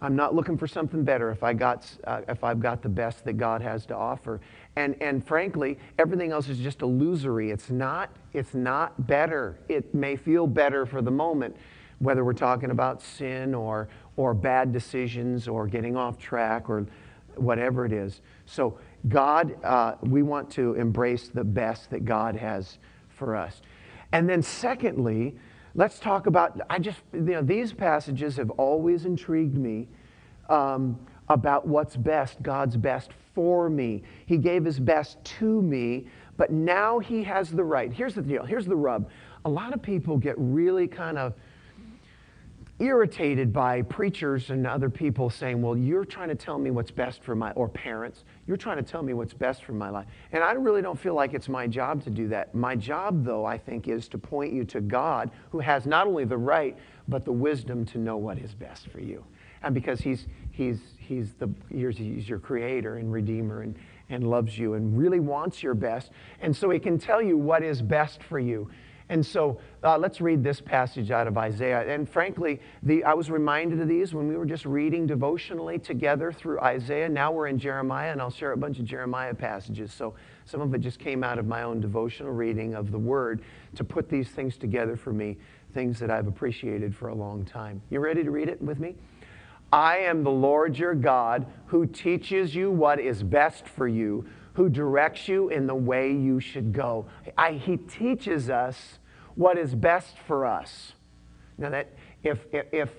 I'm 0.01 0.15
not 0.15 0.35
looking 0.35 0.57
for 0.57 0.67
something 0.67 1.03
better 1.03 1.31
if, 1.31 1.43
I 1.43 1.53
got, 1.53 1.89
uh, 2.05 2.21
if 2.27 2.43
I've 2.43 2.59
got 2.59 2.81
the 2.81 2.89
best 2.89 3.25
that 3.25 3.33
God 3.33 3.61
has 3.61 3.85
to 3.87 3.95
offer. 3.95 4.41
And, 4.75 4.95
and 5.01 5.25
frankly, 5.25 5.77
everything 5.97 6.31
else 6.31 6.49
is 6.49 6.59
just 6.59 6.81
illusory. 6.81 7.51
It's 7.51 7.69
not, 7.69 8.15
it's 8.33 8.53
not 8.53 9.07
better. 9.07 9.57
It 9.69 9.93
may 9.93 10.15
feel 10.15 10.45
better 10.45 10.85
for 10.85 11.01
the 11.01 11.11
moment, 11.11 11.55
whether 11.99 12.23
we're 12.23 12.33
talking 12.33 12.69
about 12.69 13.01
sin 13.01 13.55
or, 13.55 13.87
or 14.17 14.33
bad 14.33 14.73
decisions 14.73 15.47
or 15.47 15.67
getting 15.67 15.95
off 15.95 16.17
track 16.17 16.69
or 16.69 16.85
whatever 17.35 17.85
it 17.85 17.93
is. 17.93 18.21
So, 18.45 18.77
God, 19.07 19.55
uh, 19.63 19.95
we 20.01 20.23
want 20.23 20.49
to 20.51 20.73
embrace 20.73 21.29
the 21.29 21.43
best 21.43 21.89
that 21.91 22.03
God 22.03 22.35
has 22.35 22.79
for 23.07 23.35
us. 23.35 23.61
And 24.11 24.27
then, 24.27 24.41
secondly, 24.41 25.35
let's 25.75 25.99
talk 25.99 26.27
about, 26.27 26.59
I 26.69 26.79
just, 26.79 26.99
you 27.13 27.21
know, 27.21 27.41
these 27.41 27.71
passages 27.71 28.35
have 28.37 28.49
always 28.51 29.05
intrigued 29.05 29.57
me 29.57 29.87
um, 30.49 30.99
about 31.29 31.67
what's 31.67 31.95
best, 31.95 32.41
God's 32.41 32.75
best 32.75 33.11
for 33.35 33.69
me. 33.69 34.01
He 34.25 34.37
gave 34.37 34.65
his 34.65 34.79
best 34.79 35.23
to 35.39 35.61
me, 35.61 36.07
but 36.37 36.51
now 36.51 36.99
he 36.99 37.23
has 37.23 37.51
the 37.51 37.63
right. 37.63 37.93
Here's 37.93 38.15
the 38.15 38.21
deal, 38.21 38.43
here's 38.43 38.65
the 38.65 38.75
rub. 38.75 39.09
A 39.45 39.49
lot 39.49 39.73
of 39.73 39.81
people 39.81 40.17
get 40.17 40.35
really 40.37 40.87
kind 40.87 41.17
of 41.17 41.33
irritated 42.79 43.51
by 43.51 43.81
preachers 43.81 44.51
and 44.51 44.67
other 44.67 44.89
people 44.89 45.29
saying, 45.29 45.61
Well, 45.61 45.75
you're 45.75 46.05
trying 46.05 46.29
to 46.29 46.35
tell 46.35 46.59
me 46.59 46.69
what's 46.69 46.91
best 46.91 47.23
for 47.23 47.35
my, 47.35 47.51
or 47.51 47.67
parents, 47.67 48.23
you're 48.45 48.57
trying 48.57 48.77
to 48.77 48.83
tell 48.83 49.01
me 49.01 49.13
what's 49.13 49.33
best 49.33 49.63
for 49.63 49.71
my 49.73 49.89
life. 49.89 50.05
And 50.31 50.43
I 50.43 50.51
really 50.53 50.81
don't 50.81 50.99
feel 50.99 51.15
like 51.15 51.33
it's 51.33 51.49
my 51.49 51.65
job 51.65 52.03
to 52.03 52.09
do 52.09 52.27
that. 52.29 52.53
My 52.53 52.75
job, 52.75 53.25
though, 53.25 53.45
I 53.45 53.57
think, 53.57 53.87
is 53.87 54.07
to 54.09 54.17
point 54.17 54.53
you 54.53 54.63
to 54.65 54.81
God, 54.81 55.31
who 55.49 55.59
has 55.59 55.85
not 55.85 56.07
only 56.07 56.25
the 56.25 56.37
right, 56.37 56.77
but 57.07 57.25
the 57.25 57.31
wisdom 57.31 57.85
to 57.85 57.97
know 57.97 58.17
what 58.17 58.37
is 58.37 58.53
best 58.53 58.89
for 58.89 58.99
you. 58.99 59.23
And 59.63 59.73
because 59.73 59.99
He's, 59.99 60.27
he's, 60.51 60.79
he's, 60.97 61.33
the, 61.33 61.49
he's 61.69 62.29
your 62.29 62.39
creator 62.39 62.97
and 62.97 63.11
redeemer 63.11 63.61
and, 63.61 63.75
and 64.09 64.29
loves 64.29 64.57
you 64.57 64.75
and 64.75 64.97
really 64.97 65.19
wants 65.19 65.63
your 65.63 65.73
best. 65.73 66.11
And 66.41 66.55
so 66.55 66.69
He 66.69 66.79
can 66.79 66.99
tell 66.99 67.23
you 67.23 67.37
what 67.37 67.63
is 67.63 67.81
best 67.81 68.21
for 68.23 68.39
you. 68.39 68.69
And 69.09 69.25
so 69.25 69.59
uh, 69.83 69.97
let's 69.97 70.19
read 70.19 70.43
this 70.43 70.59
passage 70.59 71.11
out 71.11 71.27
of 71.27 71.37
Isaiah. 71.37 71.87
And 71.87 72.09
frankly, 72.09 72.59
the, 72.83 73.03
I 73.05 73.13
was 73.13 73.31
reminded 73.31 73.79
of 73.79 73.87
these 73.87 74.13
when 74.13 74.27
we 74.27 74.35
were 74.35 74.45
just 74.45 74.65
reading 74.65 75.07
devotionally 75.07 75.79
together 75.79 76.31
through 76.31 76.59
Isaiah. 76.59 77.07
Now 77.07 77.31
we're 77.31 77.47
in 77.47 77.57
Jeremiah, 77.57 78.11
and 78.11 78.21
I'll 78.21 78.29
share 78.29 78.51
a 78.51 78.57
bunch 78.57 78.79
of 78.79 78.85
Jeremiah 78.85 79.33
passages. 79.33 79.93
So 79.93 80.13
some 80.45 80.59
of 80.59 80.73
it 80.73 80.79
just 80.81 80.99
came 80.99 81.23
out 81.23 81.39
of 81.39 81.45
my 81.45 81.63
own 81.63 81.79
devotional 81.79 82.33
reading 82.33 82.73
of 82.73 82.91
the 82.91 82.99
Word 82.99 83.41
to 83.75 83.83
put 83.85 84.09
these 84.09 84.29
things 84.29 84.57
together 84.57 84.97
for 84.97 85.13
me, 85.13 85.37
things 85.73 85.99
that 85.99 86.11
I've 86.11 86.27
appreciated 86.27 86.93
for 86.93 87.07
a 87.07 87.15
long 87.15 87.45
time. 87.45 87.81
You 87.89 88.01
ready 88.01 88.23
to 88.23 88.31
read 88.31 88.49
it 88.49 88.61
with 88.61 88.79
me? 88.79 88.95
I 89.71 89.97
am 89.97 90.23
the 90.23 90.31
Lord 90.31 90.77
your 90.77 90.95
God 90.95 91.45
who 91.65 91.85
teaches 91.85 92.55
you 92.55 92.71
what 92.71 92.99
is 92.99 93.21
best 93.21 93.67
for 93.67 93.87
you 93.87 94.25
who 94.57 94.69
directs 94.69 95.27
you 95.27 95.49
in 95.49 95.67
the 95.67 95.75
way 95.75 96.11
you 96.11 96.39
should 96.39 96.73
go. 96.73 97.05
I, 97.37 97.51
he 97.51 97.77
teaches 97.77 98.49
us 98.49 98.97
what 99.35 99.55
is 99.55 99.75
best 99.75 100.15
for 100.25 100.47
us. 100.47 100.93
Now 101.59 101.69
that 101.69 101.93
if, 102.23 102.39
if, 102.51 102.89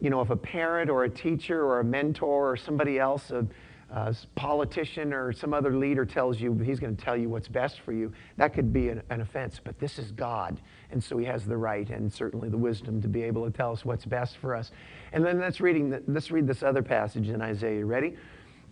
you 0.00 0.10
know, 0.10 0.20
if 0.20 0.30
a 0.30 0.36
parent 0.36 0.88
or 0.88 1.02
a 1.02 1.10
teacher 1.10 1.60
or 1.60 1.80
a 1.80 1.84
mentor 1.84 2.52
or 2.52 2.56
somebody 2.56 3.00
else, 3.00 3.32
a, 3.32 3.44
a 3.90 4.14
politician 4.36 5.12
or 5.12 5.32
some 5.32 5.52
other 5.52 5.74
leader 5.74 6.06
tells 6.06 6.40
you 6.40 6.54
he's 6.54 6.78
going 6.78 6.94
to 6.94 7.04
tell 7.04 7.16
you 7.16 7.28
what's 7.28 7.48
best 7.48 7.80
for 7.80 7.92
you, 7.92 8.12
that 8.36 8.54
could 8.54 8.72
be 8.72 8.88
an, 8.88 9.02
an 9.10 9.20
offense. 9.20 9.60
But 9.62 9.80
this 9.80 9.98
is 9.98 10.12
God, 10.12 10.60
and 10.92 11.02
so 11.02 11.18
he 11.18 11.26
has 11.26 11.44
the 11.44 11.56
right 11.56 11.90
and 11.90 12.12
certainly 12.12 12.48
the 12.48 12.56
wisdom 12.56 13.02
to 13.02 13.08
be 13.08 13.24
able 13.24 13.44
to 13.44 13.50
tell 13.50 13.72
us 13.72 13.84
what's 13.84 14.04
best 14.04 14.36
for 14.36 14.54
us. 14.54 14.70
And 15.12 15.24
then 15.24 15.40
let's, 15.40 15.60
reading 15.60 15.90
the, 15.90 16.00
let's 16.06 16.30
read 16.30 16.46
this 16.46 16.62
other 16.62 16.84
passage 16.84 17.28
in 17.28 17.42
Isaiah. 17.42 17.84
Ready? 17.84 18.14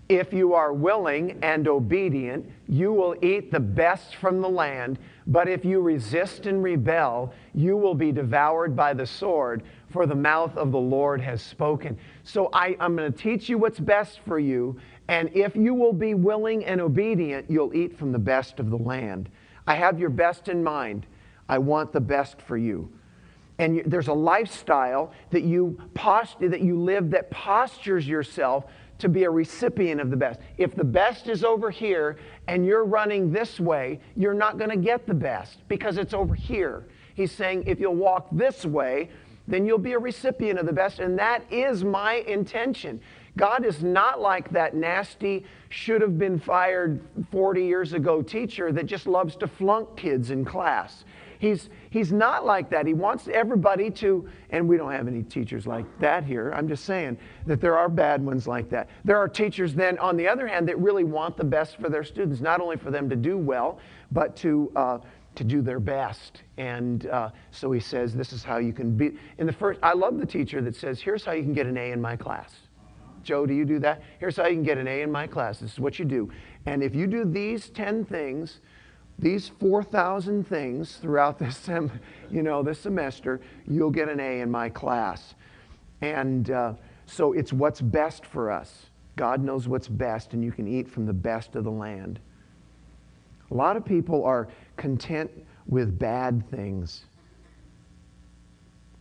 If 0.09 0.33
you 0.33 0.55
are 0.55 0.73
willing 0.73 1.39
and 1.43 1.67
obedient, 1.67 2.49
you 2.69 2.93
will 2.93 3.17
eat 3.23 3.51
the 3.51 3.59
best 3.61 4.17
from 4.17 4.41
the 4.41 4.49
land. 4.49 5.01
But 5.27 5.49
if 5.49 5.65
you 5.65 5.81
resist 5.81 6.47
and 6.47 6.63
rebel, 6.63 7.33
you 7.55 7.77
will 7.77 7.95
be 7.95 8.13
devoured 8.13 8.77
by 8.77 8.95
the 8.95 9.07
sword, 9.07 9.65
for 9.91 10.07
the 10.07 10.15
mouth 10.15 10.57
of 10.57 10.71
the 10.71 10.79
Lord 10.79 11.21
has 11.21 11.43
spoken. 11.43 11.99
So 12.23 12.51
I, 12.53 12.77
am 12.79 12.95
going 12.95 13.13
to 13.13 13.19
teach 13.19 13.49
you 13.49 13.59
what's 13.59 13.81
best 13.81 14.21
for 14.27 14.39
you. 14.39 14.79
And 15.09 15.29
if 15.35 15.57
you 15.57 15.75
will 15.75 15.93
be 15.93 16.15
willing 16.15 16.65
and 16.65 16.81
obedient, 16.81 17.51
you'll 17.51 17.75
eat 17.75 17.99
from 17.99 18.13
the 18.13 18.19
best 18.19 18.61
of 18.61 18.71
the 18.71 18.79
land. 18.79 19.29
I 19.67 19.75
have 19.75 19.99
your 19.99 20.11
best 20.11 20.49
in 20.49 20.63
mind. 20.63 21.07
I 21.49 21.59
want 21.59 21.93
the 21.93 22.01
best 22.01 22.41
for 22.41 22.57
you. 22.57 22.91
And 23.59 23.83
there's 23.87 24.09
a 24.09 24.15
lifestyle 24.15 25.13
that 25.31 25.43
you, 25.43 25.81
post- 25.95 26.41
that 26.41 26.61
you 26.61 26.79
live 26.79 27.11
that 27.11 27.31
postures 27.31 28.07
yourself 28.07 28.67
to 28.99 29.09
be 29.09 29.25
a 29.25 29.31
recipient 29.31 30.01
of 30.01 30.11
the 30.11 30.17
best. 30.17 30.41
If 30.59 30.75
the 30.75 30.85
best 30.85 31.29
is 31.29 31.45
over 31.45 31.71
here 31.71 32.19
and 32.49 32.65
you're 32.65 32.85
running 32.85 33.33
this 33.33 33.61
way, 33.61 34.01
you're 34.17 34.35
not 34.35 34.59
going 34.59 34.71
to 34.71 34.77
get 34.77 35.07
the 35.07 35.15
best 35.15 35.59
because 35.69 35.99
it's 35.99 36.15
over 36.15 36.35
here. 36.35 36.85
He's 37.15 37.33
saying 37.33 37.65
if 37.67 37.81
you'll 37.81 37.95
walk 37.95 38.29
this 38.33 38.65
way, 38.65 39.11
then 39.49 39.65
you'll 39.65 39.79
be 39.79 39.93
a 39.93 39.99
recipient 39.99 40.59
of 40.59 40.67
the 40.67 40.73
best. 40.73 40.99
And 40.99 41.19
that 41.19 41.45
is 41.51 41.85
my 41.85 42.15
intention. 42.27 43.01
God 43.37 43.65
is 43.65 43.83
not 43.83 44.21
like 44.21 44.51
that 44.53 44.75
nasty, 44.75 45.45
should 45.69 46.01
have 46.01 46.19
been 46.19 46.39
fired 46.39 47.01
40 47.31 47.65
years 47.65 47.93
ago 47.93 48.23
teacher 48.23 48.73
that 48.73 48.87
just 48.87 49.07
loves 49.07 49.37
to 49.37 49.47
flunk 49.47 49.97
kids 49.97 50.31
in 50.31 50.45
class. 50.45 51.05
He's, 51.39 51.69
he's 51.91 52.13
not 52.13 52.47
like 52.47 52.71
that. 52.71 52.87
He 52.87 52.95
wants 52.95 53.29
everybody 53.29 53.91
to, 53.93 54.29
and 54.51 54.67
we 54.67 54.77
don't 54.77 54.93
have 54.93 55.07
any 55.07 55.23
teachers 55.23 55.67
like 55.67 55.85
that 56.01 56.25
here. 56.25 56.53
I'm 56.55 56.69
just 56.69 56.85
saying 56.85 57.19
that 57.47 57.61
there 57.61 57.77
are 57.77 57.89
bad 57.89 58.25
ones 58.25 58.47
like 58.47 58.71
that. 58.71 58.89
There 59.05 59.19
are 59.19 59.29
teachers 59.29 59.75
then, 59.75 59.99
on 59.99 60.17
the 60.17 60.27
other 60.27 60.47
hand, 60.47 60.69
that 60.69 60.79
really 60.79 61.05
want 61.05 61.37
the 61.37 61.45
best 61.45 61.79
for 61.79 61.91
their 61.91 62.05
students, 62.05 62.41
not 62.41 62.61
only 62.61 62.77
for 62.77 62.91
them 62.91 63.11
to 63.11 63.17
do 63.17 63.37
well, 63.37 63.79
but 64.13 64.35
to, 64.37 64.73
uh, 64.77 64.99
to 65.35 65.45
do 65.45 65.61
their 65.61 65.81
best. 65.81 66.43
And 66.57 67.07
uh, 67.07 67.31
so 67.51 67.71
he 67.71 67.81
says, 67.81 68.15
this 68.15 68.33
is 68.33 68.43
how 68.43 68.57
you 68.57 68.73
can 68.73 68.97
be. 68.97 69.13
In 69.39 69.47
the 69.47 69.53
first, 69.53 69.79
I 69.83 69.93
love 69.93 70.19
the 70.19 70.27
teacher 70.27 70.63
that 70.63 70.75
says, 70.75 71.01
here's 71.01 71.25
how 71.25 71.33
you 71.33 71.43
can 71.43 71.53
get 71.53 71.67
an 71.67 71.77
A 71.77 71.93
in 71.93 72.01
my 72.01 72.17
class. 72.17 72.55
Joe, 73.27 73.45
do 73.45 73.53
you 73.53 73.65
do 73.65 73.81
that? 73.81 74.03
Here's 74.21 74.37
how 74.37 74.47
you 74.47 74.55
can 74.55 74.63
get 74.63 74.79
an 74.79 74.87
A 74.87 75.03
in 75.03 75.11
my 75.11 75.27
class. 75.27 75.59
This 75.59 75.73
is 75.73 75.81
what 75.81 75.99
you 75.99 76.05
do. 76.05 76.31
And 76.65 76.81
if 76.81 76.95
you 76.95 77.09
do 77.09 77.25
these 77.25 77.69
10 77.71 78.05
things, 78.05 78.61
these 79.19 79.49
4,000 79.59 80.47
things 80.47 80.97
throughout 80.99 81.37
this, 81.41 81.57
sem- 81.57 81.91
you 82.31 82.43
know, 82.43 82.63
this 82.63 82.79
semester, 82.79 83.41
you'll 83.67 83.91
get 83.91 84.09
an 84.09 84.21
A 84.21 84.41
in 84.41 84.51
my 84.51 84.69
class. 84.69 85.35
And 86.03 86.51
uh, 86.51 86.75
so 87.07 87.33
it's 87.33 87.53
what's 87.53 87.81
best 87.81 88.25
for 88.25 88.51
us. 88.51 88.87
God 89.17 89.43
knows 89.43 89.67
what's 89.67 89.89
best, 89.89 90.33
and 90.33 90.45
you 90.45 90.53
can 90.53 90.69
eat 90.69 90.89
from 90.89 91.05
the 91.05 91.13
best 91.13 91.57
of 91.57 91.65
the 91.65 91.71
land. 91.71 92.21
A 93.51 93.55
lot 93.55 93.77
of 93.77 93.85
people 93.85 94.25
are 94.25 94.47
content 94.77 95.31
with 95.67 95.99
bad 95.99 96.49
things 96.49 97.07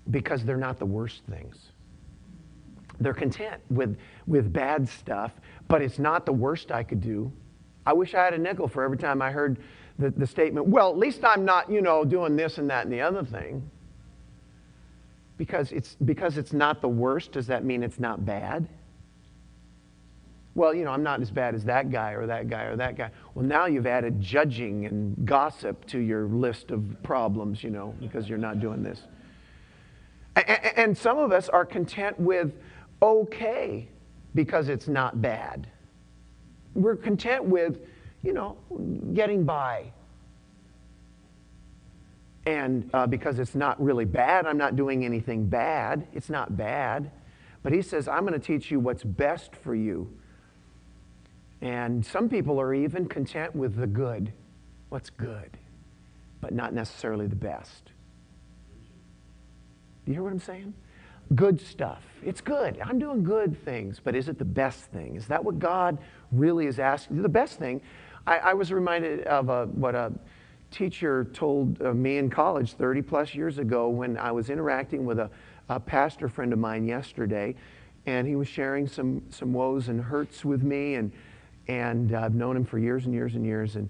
because 0.10 0.44
they're 0.46 0.58
not 0.58 0.80
the 0.80 0.86
worst 0.86 1.24
things. 1.30 1.72
They're 3.00 3.14
content 3.14 3.62
with, 3.70 3.98
with 4.28 4.52
bad 4.52 4.88
stuff, 4.88 5.32
but 5.68 5.82
it's 5.82 6.00
not 6.00 6.26
the 6.26 6.34
worst 6.34 6.72
I 6.72 6.84
could 6.84 7.02
do. 7.02 7.32
I 7.86 7.94
wish 7.94 8.16
I 8.16 8.24
had 8.24 8.34
a 8.34 8.38
nickel 8.38 8.68
for 8.68 8.84
every 8.84 8.98
time 8.98 9.22
I 9.22 9.32
heard 9.32 9.60
the, 10.00 10.10
the 10.10 10.28
statement, 10.28 10.68
well, 10.68 10.90
at 10.90 10.98
least 10.98 11.24
I'm 11.24 11.46
not, 11.46 11.70
you 11.70 11.82
know, 11.82 12.04
doing 12.04 12.36
this 12.36 12.58
and 12.58 12.70
that 12.70 12.86
and 12.86 12.94
the 12.94 13.02
other 13.02 13.24
thing. 13.24 13.70
Because 15.38 15.72
it's, 15.72 15.96
because 15.96 16.38
it's 16.38 16.54
not 16.54 16.82
the 16.82 16.88
worst, 16.88 17.34
does 17.34 17.48
that 17.48 17.64
mean 17.64 17.84
it's 17.84 18.00
not 18.00 18.26
bad? 18.26 18.68
Well, 20.56 20.74
you 20.74 20.86
know, 20.86 20.92
I'm 20.92 21.04
not 21.04 21.22
as 21.22 21.30
bad 21.30 21.54
as 21.54 21.66
that 21.66 21.92
guy 21.92 22.12
or 22.12 22.26
that 22.28 22.50
guy 22.50 22.64
or 22.64 22.78
that 22.78 22.96
guy. 22.96 23.12
Well, 23.34 23.46
now 23.46 23.66
you've 23.66 23.88
added 23.88 24.22
judging 24.22 24.86
and 24.86 25.26
gossip 25.26 25.86
to 25.88 26.00
your 26.00 26.28
list 26.28 26.72
of 26.72 26.96
problems, 27.04 27.62
you 27.62 27.70
know, 27.70 27.94
because 28.00 28.30
you're 28.30 28.38
not 28.38 28.62
doing 28.62 28.82
this. 28.82 29.02
And 30.78 30.98
some 30.98 31.18
of 31.18 31.34
us 31.34 31.50
are 31.50 31.66
content 31.66 32.18
with 32.20 32.54
okay 33.02 33.90
because 34.34 34.70
it's 34.70 34.88
not 34.88 35.22
bad. 35.22 35.68
We're 36.74 36.96
content 36.96 37.46
with 37.46 37.80
you 38.26 38.34
know, 38.34 38.58
getting 39.14 39.46
by. 39.46 39.92
And 42.48 42.90
uh, 42.94 43.08
because 43.08 43.40
it's 43.40 43.56
not 43.56 43.82
really 43.82 44.06
bad, 44.06 44.48
I'm 44.48 44.58
not 44.58 44.76
doing 44.76 45.06
anything 45.06 45.46
bad. 45.46 46.08
It's 46.14 46.30
not 46.30 46.58
bad. 46.58 47.12
But 47.64 47.72
he 47.72 47.82
says, 47.82 48.08
I'm 48.08 48.22
going 48.22 48.34
to 48.34 48.40
teach 48.40 48.72
you 48.72 48.80
what's 48.80 49.04
best 49.04 49.56
for 49.56 49.76
you. 49.76 50.12
And 51.62 52.06
some 52.06 52.28
people 52.28 52.60
are 52.60 52.74
even 52.74 53.08
content 53.08 53.56
with 53.56 53.76
the 53.76 53.88
good, 53.88 54.34
what's 54.90 55.10
good, 55.10 55.58
but 56.42 56.52
not 56.52 56.74
necessarily 56.74 57.28
the 57.28 57.36
best. 57.36 57.92
Do 60.06 60.12
you 60.12 60.14
hear 60.14 60.24
what 60.24 60.34
I'm 60.34 60.40
saying? 60.40 60.74
Good 61.34 61.60
stuff. 61.60 62.04
It's 62.24 62.42
good. 62.42 62.80
I'm 62.84 63.00
doing 63.00 63.24
good 63.24 63.64
things, 63.66 64.00
but 64.04 64.16
is 64.16 64.30
it 64.30 64.38
the 64.38 64.46
best 64.46 64.86
thing? 64.92 65.16
Is 65.16 65.28
that 65.28 65.44
what 65.44 65.58
God 65.58 65.98
really 66.32 66.68
is 66.68 66.78
asking? 66.80 67.22
The 67.22 67.30
best 67.30 67.58
thing 67.58 67.82
I, 68.28 68.38
I 68.38 68.54
was 68.54 68.72
reminded 68.72 69.24
of 69.24 69.50
a, 69.50 69.66
what 69.68 69.96
a 69.96 70.12
teacher 70.72 71.26
told 71.26 71.82
uh, 71.82 71.94
me 71.94 72.18
in 72.18 72.30
college 72.30 72.74
30 72.74 73.02
plus 73.02 73.34
years 73.34 73.58
ago 73.58 73.88
when 73.90 74.18
I 74.18 74.32
was 74.32 74.50
interacting 74.50 75.06
with 75.06 75.20
a, 75.20 75.30
a 75.70 75.80
pastor 75.80 76.28
friend 76.28 76.54
of 76.54 76.60
mine 76.60 76.86
yesterday, 76.86 77.56
and 78.06 78.28
he 78.28 78.36
was 78.36 78.48
sharing 78.48 78.88
some, 78.88 79.24
some 79.30 79.54
woes 79.54 79.88
and 79.88 80.02
hurts 80.02 80.46
with 80.46 80.64
me, 80.64 80.96
and, 80.96 81.12
and 81.68 82.16
I've 82.16 82.36
known 82.36 82.56
him 82.56 82.66
for 82.66 82.78
years 82.78 83.06
and 83.06 83.14
years 83.14 83.36
and 83.36 83.46
years. 83.46 83.76
And, 83.76 83.90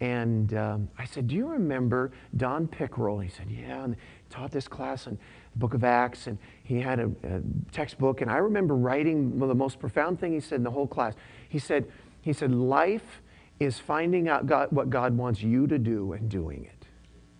and 0.00 0.54
um, 0.54 0.88
I 0.98 1.04
said, 1.04 1.28
Do 1.28 1.34
you 1.34 1.46
remember 1.46 2.12
Don 2.36 2.68
Pickrell? 2.68 3.22
He 3.22 3.28
said, 3.28 3.50
Yeah. 3.50 3.84
And 3.84 3.96
taught 4.30 4.50
this 4.50 4.66
class 4.66 5.06
in 5.06 5.18
book 5.56 5.74
of 5.74 5.84
Acts, 5.84 6.26
and 6.26 6.38
he 6.62 6.80
had 6.80 7.00
a, 7.00 7.10
a 7.24 7.40
textbook. 7.72 8.20
And 8.20 8.30
I 8.30 8.38
remember 8.38 8.74
writing 8.74 9.38
the 9.38 9.54
most 9.54 9.78
profound 9.78 10.20
thing 10.20 10.32
he 10.32 10.40
said 10.40 10.56
in 10.56 10.64
the 10.64 10.70
whole 10.70 10.86
class. 10.86 11.14
He 11.48 11.58
said, 11.58 11.90
he 12.22 12.32
said, 12.32 12.52
Life 12.52 13.22
is 13.60 13.78
finding 13.78 14.28
out 14.28 14.46
God, 14.46 14.72
what 14.72 14.90
God 14.90 15.16
wants 15.16 15.42
you 15.42 15.66
to 15.66 15.78
do 15.78 16.12
and 16.12 16.28
doing 16.28 16.64
it. 16.64 16.86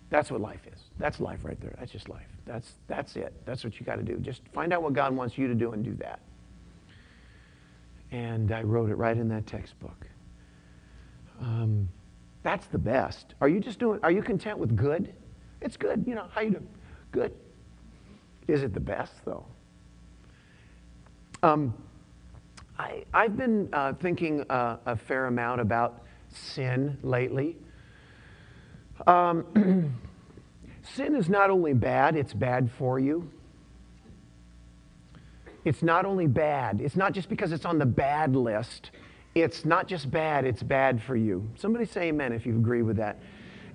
That's 0.09 0.31
what 0.31 0.39
life 0.39 0.61
is. 0.71 0.79
That's 0.97 1.19
life 1.19 1.39
right 1.43 1.59
there. 1.59 1.75
That's 1.77 1.91
just 1.91 2.07
life. 2.07 2.27
That's, 2.45 2.73
that's 2.87 3.15
it. 3.15 3.33
That's 3.45 3.63
what 3.63 3.79
you 3.79 3.85
got 3.85 3.95
to 3.95 4.03
do. 4.03 4.17
Just 4.17 4.41
find 4.53 4.71
out 4.71 4.81
what 4.81 4.93
God 4.93 5.15
wants 5.15 5.37
you 5.37 5.47
to 5.47 5.55
do 5.55 5.71
and 5.71 5.83
do 5.83 5.93
that. 5.95 6.19
And 8.11 8.51
I 8.51 8.61
wrote 8.61 8.89
it 8.89 8.95
right 8.95 9.17
in 9.17 9.27
that 9.29 9.45
textbook. 9.45 10.07
Um, 11.41 11.89
that's 12.43 12.67
the 12.67 12.77
best. 12.77 13.33
Are 13.41 13.49
you 13.49 13.59
just 13.59 13.79
doing, 13.79 13.99
are 14.03 14.11
you 14.11 14.21
content 14.21 14.57
with 14.57 14.75
good? 14.75 15.13
It's 15.61 15.75
good. 15.75 16.05
You 16.07 16.15
know, 16.15 16.27
how 16.31 16.41
you 16.41 16.51
doing? 16.51 16.67
Good. 17.11 17.33
Is 18.47 18.63
it 18.63 18.73
the 18.73 18.79
best, 18.79 19.13
though? 19.25 19.45
Um, 21.41 21.73
I, 22.77 23.03
have 23.13 23.37
been 23.37 23.69
uh, 23.71 23.93
thinking 23.93 24.41
uh, 24.49 24.77
a 24.85 24.95
fair 24.95 25.27
amount 25.27 25.61
about 25.61 26.03
sin 26.29 26.97
lately. 27.03 27.55
Um, 29.07 29.95
sin 30.83 31.15
is 31.15 31.29
not 31.29 31.49
only 31.49 31.73
bad, 31.73 32.15
it's 32.15 32.33
bad 32.33 32.69
for 32.77 32.99
you. 32.99 33.29
It's 35.63 35.81
not 35.81 36.05
only 36.05 36.27
bad, 36.27 36.79
it's 36.81 36.95
not 36.95 37.13
just 37.13 37.29
because 37.29 37.51
it's 37.51 37.65
on 37.65 37.79
the 37.79 37.85
bad 37.85 38.35
list. 38.35 38.91
It's 39.33 39.65
not 39.65 39.87
just 39.87 40.11
bad, 40.11 40.45
it's 40.45 40.63
bad 40.63 41.01
for 41.01 41.15
you. 41.15 41.49
Somebody 41.55 41.85
say 41.85 42.03
amen 42.09 42.31
if 42.31 42.45
you 42.45 42.55
agree 42.55 42.83
with 42.83 42.97
that. 42.97 43.19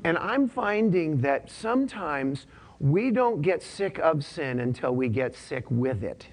And 0.04 0.16
I'm 0.16 0.48
finding 0.48 1.20
that 1.20 1.50
sometimes 1.50 2.46
we 2.80 3.10
don't 3.10 3.42
get 3.42 3.62
sick 3.62 3.98
of 3.98 4.24
sin 4.24 4.58
until 4.58 4.94
we 4.94 5.08
get 5.08 5.36
sick 5.36 5.70
with 5.70 6.02
it. 6.02 6.26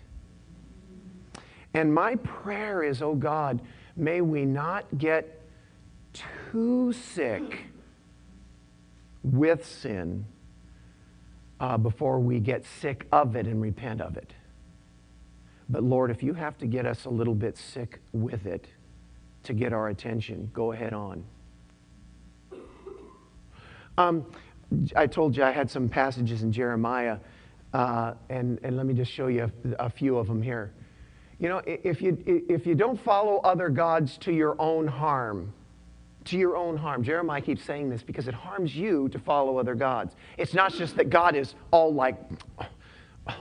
And 1.73 1.93
my 1.93 2.15
prayer 2.15 2.81
is, 2.81 3.01
oh 3.01 3.15
God, 3.15 3.61
may 3.97 4.21
we 4.21 4.45
not 4.45 4.85
get 4.97 5.41
too 6.13 6.93
sick 6.93 7.65
with 9.23 9.65
sin 9.65 10.25
uh, 11.59 11.77
before 11.77 12.19
we 12.19 12.39
get 12.39 12.65
sick 12.65 13.05
of 13.11 13.35
it 13.35 13.45
and 13.45 13.61
repent 13.61 13.99
of 13.99 14.15
it. 14.15 14.33
But 15.69 15.83
Lord, 15.83 16.11
if 16.11 16.23
you 16.23 16.33
have 16.33 16.57
to 16.59 16.65
get 16.65 16.85
us 16.85 17.05
a 17.05 17.09
little 17.09 17.35
bit 17.35 17.57
sick 17.57 17.99
with 18.13 18.45
it 18.45 18.67
to 19.43 19.53
get 19.53 19.73
our 19.73 19.89
attention, 19.89 20.49
go 20.53 20.71
ahead 20.71 20.93
on. 20.93 21.25
Um, 23.97 24.25
I 24.95 25.07
told 25.07 25.35
you 25.35 25.43
I 25.43 25.51
had 25.51 25.69
some 25.69 25.87
passages 25.89 26.43
in 26.43 26.51
Jeremiah, 26.51 27.17
uh, 27.73 28.13
and, 28.29 28.59
and 28.63 28.77
let 28.77 28.85
me 28.85 28.93
just 28.93 29.11
show 29.11 29.27
you 29.27 29.51
a, 29.79 29.85
a 29.85 29.89
few 29.89 30.17
of 30.17 30.27
them 30.27 30.41
here. 30.41 30.73
You 31.39 31.49
know, 31.49 31.61
if 31.65 32.01
you, 32.01 32.17
if 32.25 32.65
you 32.65 32.73
don't 32.73 32.99
follow 32.99 33.37
other 33.37 33.69
gods 33.69 34.17
to 34.19 34.33
your 34.33 34.59
own 34.59 34.87
harm, 34.87 35.53
to 36.25 36.37
your 36.37 36.57
own 36.57 36.75
harm. 36.75 37.03
Jeremiah 37.03 37.41
keeps 37.41 37.63
saying 37.63 37.89
this 37.89 38.03
because 38.03 38.27
it 38.27 38.33
harms 38.33 38.75
you 38.75 39.07
to 39.09 39.19
follow 39.19 39.57
other 39.57 39.75
gods. 39.75 40.15
It's 40.37 40.53
not 40.53 40.73
just 40.73 40.95
that 40.97 41.09
God 41.09 41.35
is 41.35 41.55
all 41.71 41.93
like, 41.93 42.17
oh, 42.59 43.35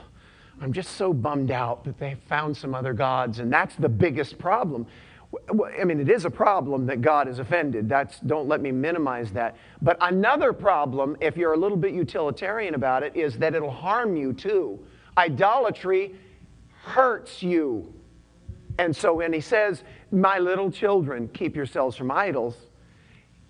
I'm 0.61 0.73
just 0.73 0.91
so 0.91 1.13
bummed 1.13 1.51
out 1.51 1.83
that 1.83 1.99
they 1.99 2.15
found 2.27 2.55
some 2.55 2.73
other 2.73 2.93
gods, 2.93 3.39
and 3.39 3.51
that's 3.51 3.75
the 3.75 3.89
biggest 3.89 4.39
problem. 4.39 4.87
I 5.79 5.83
mean, 5.83 5.99
it 5.99 6.09
is 6.09 6.25
a 6.25 6.29
problem 6.29 6.85
that 6.85 7.01
God 7.01 7.27
is 7.27 7.39
offended. 7.39 7.89
That's, 7.89 8.19
don't 8.21 8.47
let 8.47 8.61
me 8.61 8.71
minimize 8.71 9.31
that. 9.33 9.57
But 9.81 9.97
another 10.01 10.53
problem, 10.53 11.17
if 11.19 11.35
you're 11.35 11.53
a 11.53 11.57
little 11.57 11.77
bit 11.77 11.93
utilitarian 11.93 12.75
about 12.75 13.03
it, 13.03 13.15
is 13.15 13.37
that 13.39 13.53
it'll 13.53 13.69
harm 13.69 14.15
you 14.15 14.31
too. 14.33 14.79
Idolatry 15.17 16.15
hurts 16.81 17.43
you. 17.43 17.93
And 18.77 18.95
so 18.95 19.15
when 19.15 19.33
he 19.33 19.41
says, 19.41 19.83
My 20.11 20.39
little 20.39 20.71
children, 20.71 21.27
keep 21.33 21.55
yourselves 21.55 21.97
from 21.97 22.11
idols, 22.11 22.55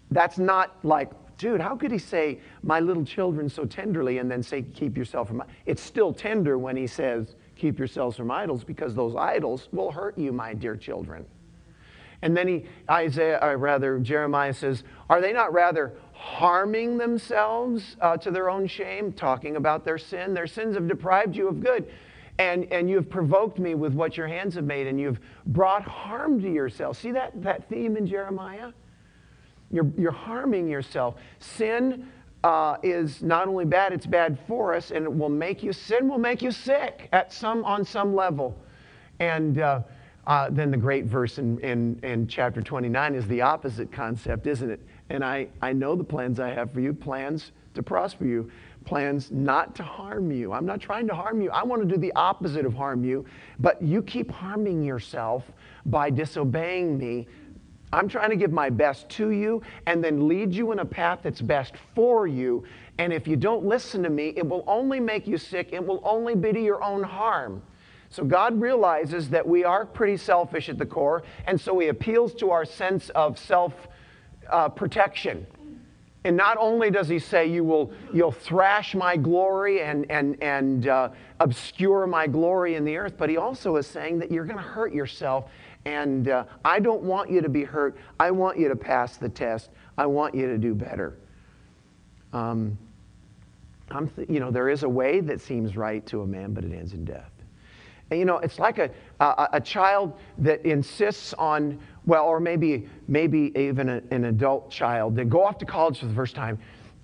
that's 0.09 0.37
not 0.37 0.77
like, 0.83 1.11
dude, 1.37 1.61
how 1.61 1.75
could 1.75 1.91
he 1.91 1.99
say, 1.99 2.39
My 2.63 2.79
little 2.79 3.05
children 3.05 3.49
so 3.49 3.65
tenderly, 3.65 4.17
and 4.17 4.31
then 4.31 4.41
say, 4.41 4.63
Keep 4.63 4.97
yourself 4.97 5.27
from 5.27 5.43
It's 5.65 5.81
still 5.81 6.11
tender 6.11 6.57
when 6.57 6.75
he 6.75 6.87
says, 6.87 7.35
Keep 7.55 7.77
yourselves 7.77 8.17
from 8.17 8.31
idols, 8.31 8.63
because 8.63 8.95
those 8.95 9.15
idols 9.15 9.67
will 9.71 9.91
hurt 9.91 10.17
you, 10.17 10.31
my 10.31 10.53
dear 10.53 10.75
children. 10.75 11.25
And 12.21 12.35
then 12.35 12.47
he, 12.47 12.65
Isaiah, 12.89 13.39
or 13.41 13.57
rather, 13.57 13.99
Jeremiah 13.99 14.53
says, 14.53 14.83
Are 15.09 15.21
they 15.21 15.33
not 15.33 15.53
rather 15.53 15.93
harming 16.13 16.97
themselves 16.97 17.95
uh, 18.01 18.17
to 18.17 18.31
their 18.31 18.49
own 18.49 18.67
shame, 18.67 19.13
talking 19.13 19.55
about 19.55 19.85
their 19.85 19.97
sin? 19.97 20.33
Their 20.33 20.47
sins 20.47 20.75
have 20.75 20.87
deprived 20.87 21.35
you 21.35 21.47
of 21.47 21.61
good. 21.61 21.91
And, 22.39 22.71
and 22.71 22.89
you 22.89 22.97
have 22.97 23.09
provoked 23.09 23.57
me 23.57 23.73
with 23.75 23.93
what 23.93 24.15
your 24.15 24.27
hands 24.27 24.55
have 24.55 24.63
made, 24.63 24.87
and 24.87 24.99
you've 24.99 25.19
brought 25.47 25.83
harm 25.83 26.39
to 26.41 26.51
yourself. 26.51 26.99
See 26.99 27.11
that, 27.11 27.41
that 27.41 27.67
theme 27.67 27.97
in 27.97 28.05
Jeremiah? 28.05 28.71
You're, 29.71 29.91
you're 29.97 30.11
harming 30.11 30.69
yourself. 30.69 31.15
Sin 31.39 32.07
uh, 32.43 32.77
is 32.83 33.21
not 33.23 33.47
only 33.47 33.65
bad, 33.65 33.91
it's 33.91 34.05
bad 34.05 34.37
for 34.47 34.73
us, 34.73 34.91
and 34.91 35.03
it 35.05 35.13
will 35.13 35.29
make 35.29 35.63
you, 35.63 35.73
sin 35.73 36.07
will 36.07 36.19
make 36.19 36.41
you 36.41 36.51
sick 36.51 37.09
at 37.11 37.33
some, 37.33 37.65
on 37.65 37.83
some 37.83 38.15
level. 38.15 38.55
And 39.19 39.59
uh, 39.59 39.81
uh, 40.27 40.49
then 40.51 40.69
the 40.69 40.77
great 40.77 41.05
verse 41.05 41.37
in, 41.37 41.57
in, 41.59 41.97
in 42.03 42.27
chapter 42.27 42.61
29 42.61 43.15
is 43.15 43.25
the 43.27 43.41
opposite 43.41 43.89
concept, 43.93 44.45
isn't 44.45 44.69
it? 44.69 44.81
And 45.09 45.23
I, 45.23 45.47
I 45.61 45.71
know 45.71 45.95
the 45.95 46.03
plans 46.03 46.41
I 46.41 46.49
have 46.49 46.71
for 46.71 46.81
you 46.81 46.93
plans 46.93 47.53
to 47.75 47.81
prosper 47.81 48.25
you, 48.25 48.51
plans 48.83 49.31
not 49.31 49.73
to 49.75 49.83
harm 49.83 50.29
you. 50.29 50.51
I'm 50.51 50.65
not 50.65 50.81
trying 50.81 51.07
to 51.07 51.15
harm 51.15 51.41
you. 51.41 51.49
I 51.51 51.63
want 51.63 51.81
to 51.81 51.87
do 51.87 51.97
the 51.97 52.11
opposite 52.13 52.65
of 52.65 52.73
harm 52.73 53.05
you, 53.05 53.25
but 53.59 53.81
you 53.81 54.01
keep 54.01 54.29
harming 54.29 54.83
yourself 54.83 55.45
by 55.85 56.09
disobeying 56.09 56.97
me. 56.97 57.27
I'm 57.93 58.09
trying 58.09 58.31
to 58.31 58.35
give 58.35 58.51
my 58.51 58.69
best 58.69 59.07
to 59.11 59.31
you 59.31 59.61
and 59.85 60.03
then 60.03 60.27
lead 60.27 60.53
you 60.53 60.73
in 60.73 60.79
a 60.79 60.85
path 60.85 61.19
that's 61.23 61.41
best 61.41 61.75
for 61.95 62.27
you. 62.27 62.65
And 62.97 63.13
if 63.13 63.29
you 63.29 63.37
don't 63.37 63.63
listen 63.63 64.03
to 64.03 64.09
me, 64.09 64.33
it 64.35 64.45
will 64.45 64.65
only 64.67 64.99
make 64.99 65.25
you 65.25 65.37
sick. 65.37 65.69
It 65.71 65.85
will 65.85 66.01
only 66.03 66.35
be 66.35 66.51
to 66.51 66.61
your 66.61 66.83
own 66.83 67.01
harm. 67.01 67.61
So 68.09 68.23
God 68.23 68.59
realizes 68.59 69.29
that 69.29 69.47
we 69.47 69.63
are 69.63 69.85
pretty 69.85 70.17
selfish 70.17 70.69
at 70.69 70.77
the 70.77 70.85
core, 70.85 71.23
and 71.45 71.59
so 71.59 71.77
He 71.79 71.87
appeals 71.87 72.33
to 72.35 72.51
our 72.51 72.65
sense 72.65 73.09
of 73.09 73.37
self 73.37 73.73
uh, 74.49 74.69
protection. 74.69 75.45
And 76.23 76.35
not 76.35 76.57
only 76.57 76.89
does 76.89 77.07
He 77.07 77.19
say, 77.19 77.47
you 77.47 77.63
will, 77.63 77.91
You'll 78.13 78.31
thrash 78.31 78.95
my 78.95 79.17
glory 79.17 79.81
and, 79.81 80.09
and, 80.09 80.41
and 80.41 80.87
uh, 80.87 81.09
obscure 81.39 82.07
my 82.07 82.27
glory 82.27 82.75
in 82.75 82.85
the 82.85 82.97
earth, 82.97 83.15
but 83.17 83.29
He 83.29 83.37
also 83.37 83.75
is 83.75 83.87
saying 83.87 84.19
that 84.19 84.31
you're 84.31 84.45
going 84.45 84.57
to 84.57 84.63
hurt 84.63 84.93
yourself. 84.93 85.49
And 85.85 86.27
uh, 86.27 86.43
I 86.65 86.79
don't 86.79 87.03
want 87.03 87.29
you 87.29 87.41
to 87.41 87.47
be 87.47 87.63
hurt. 87.63 87.97
I 88.19 88.31
want 88.31 88.57
you 88.57 88.67
to 88.67 88.75
pass 88.75 89.15
the 89.15 89.29
test. 89.29 89.69
I 89.97 90.05
want 90.05 90.35
you 90.35 90.47
to 90.47 90.57
do 90.57 90.75
better. 90.75 91.17
Um, 92.33 92.77
th- 94.15 94.29
you 94.29 94.41
know, 94.41 94.51
there 94.51 94.69
is 94.69 94.83
a 94.83 94.89
way 94.89 95.21
that 95.21 95.39
seems 95.39 95.77
right 95.77 96.05
to 96.07 96.21
a 96.21 96.27
man, 96.27 96.53
but 96.53 96.65
it 96.65 96.73
ends 96.73 96.93
in 96.93 97.05
death. 97.05 97.31
You 98.11 98.25
know, 98.25 98.37
it's 98.37 98.57
like 98.57 98.77
a, 98.77 98.89
a, 99.19 99.49
a, 99.53 99.61
child 99.61 100.13
that 100.37 100.65
insists 100.65 101.33
on, 101.33 101.77
well, 102.05 102.23
or 102.23 102.39
maybe, 102.39 102.87
maybe 103.09 103.51
even 103.53 103.89
a, 103.89 104.01
an 104.11 104.25
adult 104.25 104.71
child 104.71 105.15
that 105.17 105.29
go 105.29 105.43
off 105.43 105.57
to 105.57 105.65
college 105.65 105.99
for 105.99 106.05
the 106.05 106.13
first 106.13 106.33
time 106.33 106.57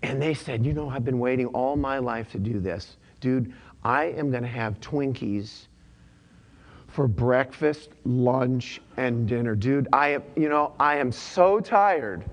and 0.04 0.22
they 0.22 0.34
said, 0.34 0.66
you 0.66 0.74
know, 0.74 0.90
I've 0.90 1.06
been 1.06 1.18
waiting 1.18 1.48
all 1.48 1.78
my 1.78 1.98
life 1.98 2.30
to 2.34 2.38
do 2.38 2.60
this. 2.60 2.98
Dude, 3.22 3.54
I 3.84 4.06
am 4.06 4.30
going 4.32 4.44
to 4.44 4.50
have 4.50 4.80
Twinkies 4.82 5.68
for 6.90 7.08
breakfast, 7.08 7.90
lunch, 8.04 8.82
and 8.98 9.28
dinner. 9.28 9.56
Dude, 9.56 9.88
I 9.94 10.10
am, 10.10 10.24
you 10.36 10.50
know, 10.50 10.74
I 10.78 10.98
am 10.98 11.12
so 11.12 11.60
tired 11.62 12.26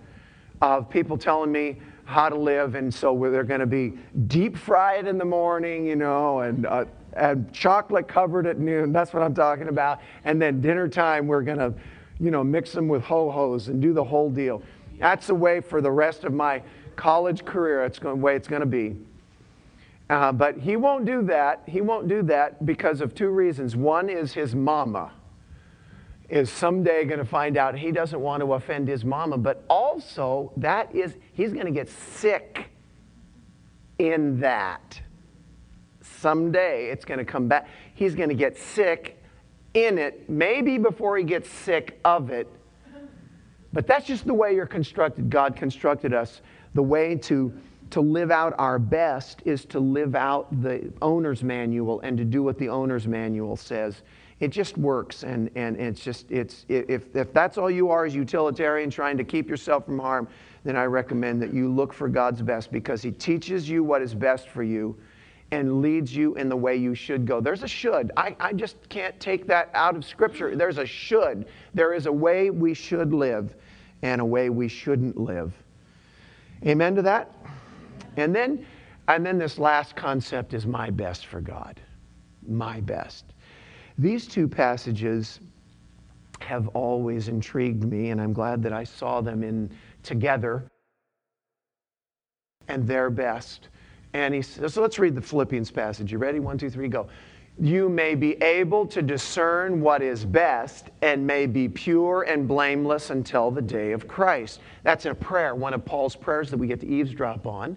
of 0.60 0.90
people 0.90 1.16
telling 1.16 1.50
me 1.50 1.80
how 2.04 2.28
to 2.28 2.36
live, 2.36 2.74
and 2.74 2.92
so 2.92 3.16
they're 3.30 3.44
going 3.44 3.60
to 3.60 3.66
be 3.66 3.92
deep 4.26 4.56
fried 4.56 5.06
in 5.06 5.16
the 5.16 5.24
morning, 5.24 5.86
you 5.86 5.94
know, 5.94 6.40
and 6.40 6.66
uh, 6.66 6.84
and 7.14 7.52
chocolate 7.52 8.08
covered 8.08 8.46
at 8.46 8.58
noon. 8.58 8.92
That's 8.92 9.12
what 9.12 9.22
I'm 9.22 9.34
talking 9.34 9.68
about. 9.68 10.00
And 10.24 10.40
then 10.40 10.60
dinner 10.60 10.88
time, 10.88 11.26
we're 11.26 11.42
going 11.42 11.58
to, 11.58 11.74
you 12.18 12.30
know, 12.30 12.44
mix 12.44 12.72
them 12.72 12.88
with 12.88 13.02
ho 13.02 13.30
hos 13.30 13.68
and 13.68 13.80
do 13.80 13.92
the 13.92 14.04
whole 14.04 14.30
deal. 14.30 14.62
That's 14.98 15.26
the 15.26 15.34
way 15.34 15.60
for 15.60 15.80
the 15.80 15.90
rest 15.90 16.24
of 16.24 16.32
my 16.32 16.62
college 16.96 17.44
career. 17.44 17.84
It's 17.84 17.98
the 17.98 18.14
way 18.14 18.36
it's 18.36 18.48
going 18.48 18.60
to 18.60 18.66
be. 18.66 18.96
Uh, 20.08 20.32
but 20.32 20.58
he 20.58 20.76
won't 20.76 21.04
do 21.04 21.22
that. 21.22 21.62
He 21.66 21.80
won't 21.80 22.08
do 22.08 22.22
that 22.24 22.66
because 22.66 23.00
of 23.00 23.14
two 23.14 23.30
reasons. 23.30 23.76
One 23.76 24.08
is 24.08 24.32
his 24.32 24.54
mama 24.54 25.12
is 26.28 26.50
someday 26.50 27.04
going 27.04 27.18
to 27.18 27.24
find 27.24 27.56
out 27.56 27.76
he 27.76 27.90
doesn't 27.90 28.20
want 28.20 28.40
to 28.40 28.52
offend 28.54 28.86
his 28.86 29.04
mama, 29.04 29.36
but 29.36 29.64
also 29.68 30.52
that 30.56 30.94
is 30.94 31.14
he's 31.32 31.52
going 31.52 31.66
to 31.66 31.72
get 31.72 31.88
sick 31.88 32.70
in 33.98 34.40
that 34.40 35.00
someday 36.20 36.90
it's 36.90 37.04
going 37.04 37.18
to 37.18 37.24
come 37.24 37.48
back. 37.48 37.68
He's 37.94 38.14
going 38.14 38.28
to 38.28 38.34
get 38.34 38.56
sick 38.56 39.16
in 39.74 39.98
it, 39.98 40.28
maybe 40.28 40.78
before 40.78 41.16
he 41.16 41.24
gets 41.24 41.48
sick 41.48 41.98
of 42.04 42.30
it. 42.30 42.48
But 43.72 43.86
that's 43.86 44.06
just 44.06 44.26
the 44.26 44.34
way 44.34 44.54
you're 44.54 44.66
constructed. 44.66 45.30
God 45.30 45.54
constructed 45.54 46.12
us. 46.12 46.42
The 46.74 46.82
way 46.82 47.14
to, 47.16 47.52
to 47.90 48.00
live 48.00 48.30
out 48.30 48.54
our 48.58 48.78
best 48.78 49.42
is 49.44 49.64
to 49.66 49.78
live 49.78 50.16
out 50.16 50.48
the 50.62 50.92
owner's 51.00 51.44
manual 51.44 52.00
and 52.00 52.18
to 52.18 52.24
do 52.24 52.42
what 52.42 52.58
the 52.58 52.68
owner's 52.68 53.06
manual 53.06 53.56
says. 53.56 54.02
It 54.40 54.48
just 54.48 54.78
works, 54.78 55.22
and, 55.22 55.50
and 55.54 55.76
it's 55.76 56.02
just, 56.02 56.30
it's, 56.32 56.64
if, 56.68 57.14
if 57.14 57.32
that's 57.32 57.58
all 57.58 57.70
you 57.70 57.90
are 57.90 58.06
is 58.06 58.14
utilitarian, 58.14 58.88
trying 58.88 59.18
to 59.18 59.24
keep 59.24 59.48
yourself 59.48 59.84
from 59.84 59.98
harm, 59.98 60.26
then 60.64 60.76
I 60.76 60.84
recommend 60.84 61.42
that 61.42 61.52
you 61.52 61.70
look 61.70 61.92
for 61.92 62.08
God's 62.08 62.40
best 62.40 62.72
because 62.72 63.02
He 63.02 63.12
teaches 63.12 63.68
you 63.68 63.84
what 63.84 64.00
is 64.00 64.14
best 64.14 64.48
for 64.48 64.62
you 64.62 64.96
and 65.52 65.82
leads 65.82 66.14
you 66.14 66.34
in 66.36 66.48
the 66.48 66.56
way 66.56 66.76
you 66.76 66.94
should 66.94 67.26
go. 67.26 67.40
There's 67.40 67.62
a 67.62 67.68
should. 67.68 68.12
I, 68.16 68.36
I 68.38 68.52
just 68.52 68.88
can't 68.88 69.18
take 69.18 69.46
that 69.48 69.70
out 69.74 69.96
of 69.96 70.04
Scripture. 70.04 70.54
There's 70.54 70.78
a 70.78 70.86
should. 70.86 71.46
There 71.74 71.92
is 71.92 72.06
a 72.06 72.12
way 72.12 72.50
we 72.50 72.74
should 72.74 73.12
live 73.12 73.56
and 74.02 74.20
a 74.20 74.24
way 74.24 74.48
we 74.50 74.68
shouldn't 74.68 75.16
live. 75.18 75.52
Amen 76.66 76.94
to 76.94 77.02
that? 77.02 77.34
And 78.16 78.34
then, 78.34 78.64
and 79.08 79.24
then 79.24 79.38
this 79.38 79.58
last 79.58 79.96
concept 79.96 80.54
is 80.54 80.66
my 80.66 80.90
best 80.90 81.26
for 81.26 81.40
God. 81.40 81.80
My 82.46 82.80
best. 82.80 83.24
These 83.98 84.26
two 84.26 84.46
passages 84.46 85.40
have 86.40 86.68
always 86.68 87.28
intrigued 87.28 87.84
me, 87.84 88.10
and 88.10 88.20
I'm 88.20 88.32
glad 88.32 88.62
that 88.62 88.72
I 88.72 88.84
saw 88.84 89.20
them 89.20 89.42
in 89.42 89.70
together 90.02 90.64
and 92.68 92.86
their 92.86 93.10
best. 93.10 93.68
And 94.12 94.34
he 94.34 94.42
says, 94.42 94.74
so 94.74 94.82
let's 94.82 94.98
read 94.98 95.14
the 95.14 95.22
Philippians 95.22 95.70
passage. 95.70 96.10
You 96.10 96.18
ready? 96.18 96.40
One, 96.40 96.58
two, 96.58 96.70
three, 96.70 96.88
go. 96.88 97.08
you 97.60 97.88
may 97.88 98.14
be 98.14 98.32
able 98.42 98.86
to 98.86 99.02
discern 99.02 99.80
what 99.80 100.02
is 100.02 100.24
best 100.24 100.88
and 101.02 101.26
may 101.26 101.46
be 101.46 101.68
pure 101.68 102.22
and 102.22 102.48
blameless 102.48 103.10
until 103.10 103.50
the 103.50 103.62
day 103.62 103.92
of 103.92 104.08
Christ. 104.08 104.60
That's 104.82 105.04
a 105.06 105.14
prayer, 105.14 105.54
one 105.54 105.74
of 105.74 105.84
Paul's 105.84 106.16
prayers 106.16 106.50
that 106.50 106.56
we 106.56 106.66
get 106.66 106.80
to 106.80 106.86
eavesdrop 106.86 107.46
on. 107.46 107.76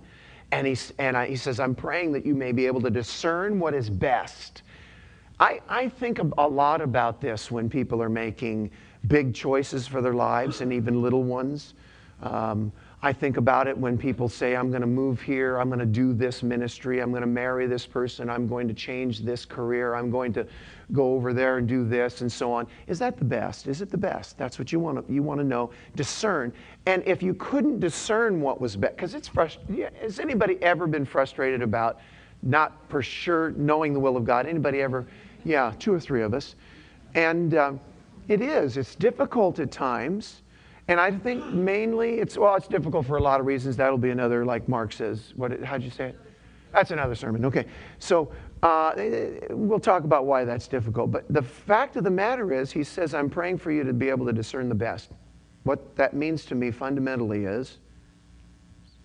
And, 0.51 0.67
he, 0.67 0.77
and 0.99 1.17
I, 1.17 1.27
he 1.27 1.35
says, 1.35 1.59
I'm 1.59 1.75
praying 1.75 2.13
that 2.13 2.25
you 2.25 2.35
may 2.35 2.51
be 2.51 2.65
able 2.65 2.81
to 2.81 2.89
discern 2.89 3.59
what 3.59 3.73
is 3.73 3.89
best. 3.89 4.61
I, 5.39 5.59
I 5.67 5.89
think 5.89 6.19
a 6.37 6.47
lot 6.47 6.79
about 6.79 7.19
this 7.19 7.51
when 7.51 7.69
people 7.69 8.01
are 8.01 8.09
making 8.09 8.71
big 9.07 9.33
choices 9.33 9.87
for 9.87 10.01
their 10.01 10.13
lives 10.13 10.61
and 10.61 10.71
even 10.71 11.01
little 11.01 11.23
ones. 11.23 11.73
Um, 12.21 12.71
I 13.05 13.11
think 13.11 13.35
about 13.35 13.67
it 13.67 13.77
when 13.77 13.97
people 13.97 14.29
say, 14.29 14.55
I'm 14.55 14.69
going 14.69 14.79
to 14.79 14.87
move 14.87 15.21
here, 15.21 15.57
I'm 15.57 15.67
going 15.67 15.81
to 15.81 15.85
do 15.85 16.13
this 16.13 16.41
ministry, 16.41 17.01
I'm 17.01 17.09
going 17.09 17.19
to 17.19 17.27
marry 17.27 17.67
this 17.67 17.85
person, 17.85 18.29
I'm 18.29 18.47
going 18.47 18.65
to 18.69 18.73
change 18.73 19.19
this 19.19 19.43
career, 19.43 19.93
I'm 19.93 20.09
going 20.09 20.31
to 20.31 20.47
go 20.93 21.13
over 21.13 21.33
there 21.33 21.57
and 21.57 21.67
do 21.67 21.85
this, 21.85 22.21
and 22.21 22.31
so 22.31 22.53
on. 22.53 22.65
Is 22.87 22.99
that 22.99 23.17
the 23.17 23.25
best? 23.25 23.67
Is 23.67 23.81
it 23.81 23.89
the 23.89 23.97
best? 23.97 24.37
That's 24.37 24.57
what 24.57 24.71
you 24.71 24.79
want 24.79 25.05
to, 25.05 25.13
you 25.13 25.21
want 25.21 25.41
to 25.41 25.43
know. 25.45 25.69
Discern. 25.97 26.53
And 26.85 27.03
if 27.05 27.21
you 27.21 27.33
couldn't 27.33 27.81
discern 27.81 28.39
what 28.39 28.61
was 28.61 28.77
best, 28.77 28.95
because 28.95 29.15
it's 29.15 29.27
frustrating. 29.27 29.85
Has 29.99 30.21
anybody 30.21 30.57
ever 30.61 30.87
been 30.87 31.03
frustrated 31.03 31.61
about 31.61 31.99
not 32.41 32.77
for 32.87 33.01
sure 33.01 33.51
knowing 33.57 33.91
the 33.91 33.99
will 33.99 34.15
of 34.15 34.23
God? 34.23 34.45
Anybody 34.45 34.81
ever? 34.81 35.05
Yeah, 35.43 35.73
two 35.77 35.93
or 35.93 35.99
three 35.99 36.21
of 36.21 36.33
us. 36.33 36.55
And 37.15 37.53
um, 37.55 37.81
it 38.29 38.39
is, 38.39 38.77
it's 38.77 38.95
difficult 38.95 39.59
at 39.59 39.71
times. 39.71 40.42
And 40.87 40.99
I 40.99 41.11
think 41.11 41.45
mainly 41.45 42.19
it's, 42.19 42.37
well, 42.37 42.55
it's 42.55 42.67
difficult 42.67 43.05
for 43.05 43.17
a 43.17 43.21
lot 43.21 43.39
of 43.39 43.45
reasons. 43.45 43.77
That'll 43.77 43.97
be 43.97 44.09
another, 44.09 44.45
like 44.45 44.67
Mark 44.67 44.91
says. 44.91 45.33
What, 45.35 45.63
how'd 45.63 45.81
you 45.81 45.89
say 45.89 46.09
it? 46.09 46.19
That's 46.73 46.91
another 46.91 47.15
sermon. 47.15 47.45
Okay. 47.45 47.65
So 47.99 48.31
uh, 48.63 48.93
we'll 49.49 49.79
talk 49.79 50.03
about 50.03 50.25
why 50.25 50.43
that's 50.43 50.67
difficult. 50.67 51.11
But 51.11 51.25
the 51.29 51.41
fact 51.41 51.95
of 51.95 52.03
the 52.03 52.09
matter 52.09 52.51
is, 52.51 52.71
he 52.71 52.83
says, 52.83 53.13
I'm 53.13 53.29
praying 53.29 53.59
for 53.59 53.71
you 53.71 53.83
to 53.83 53.93
be 53.93 54.09
able 54.09 54.25
to 54.25 54.33
discern 54.33 54.67
the 54.69 54.75
best. 54.75 55.11
What 55.63 55.95
that 55.95 56.13
means 56.13 56.43
to 56.45 56.55
me 56.55 56.71
fundamentally 56.71 57.45
is 57.45 57.77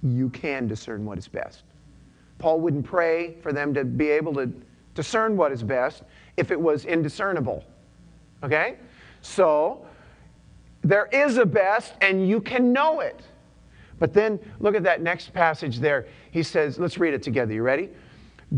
you 0.03 0.31
can 0.31 0.67
discern 0.67 1.05
what 1.05 1.19
is 1.19 1.29
best. 1.29 1.63
Paul 2.39 2.61
wouldn't 2.61 2.87
pray 2.87 3.35
for 3.43 3.53
them 3.53 3.75
to 3.75 3.85
be 3.85 4.09
able 4.11 4.35
to 4.35 4.51
discern 4.95 5.37
what 5.37 5.53
is 5.53 5.63
best 5.63 6.03
if 6.37 6.51
it 6.51 6.61
was 6.61 6.85
indiscernible. 6.85 7.65
Okay? 8.43 8.77
So 9.23 9.87
there 10.83 11.07
is 11.13 11.37
a 11.37 11.47
best, 11.47 11.95
and 12.01 12.29
you 12.29 12.41
can 12.41 12.73
know 12.73 13.01
it. 13.01 13.21
But 13.99 14.13
then 14.13 14.39
look 14.61 14.75
at 14.75 14.85
that 14.85 15.03
next 15.03 15.33
passage 15.33 15.79
there. 15.79 16.07
He 16.31 16.43
says, 16.43 16.79
let's 16.79 16.99
read 16.99 17.15
it 17.15 17.23
together. 17.23 17.53
You 17.53 17.63
ready? 17.63 17.91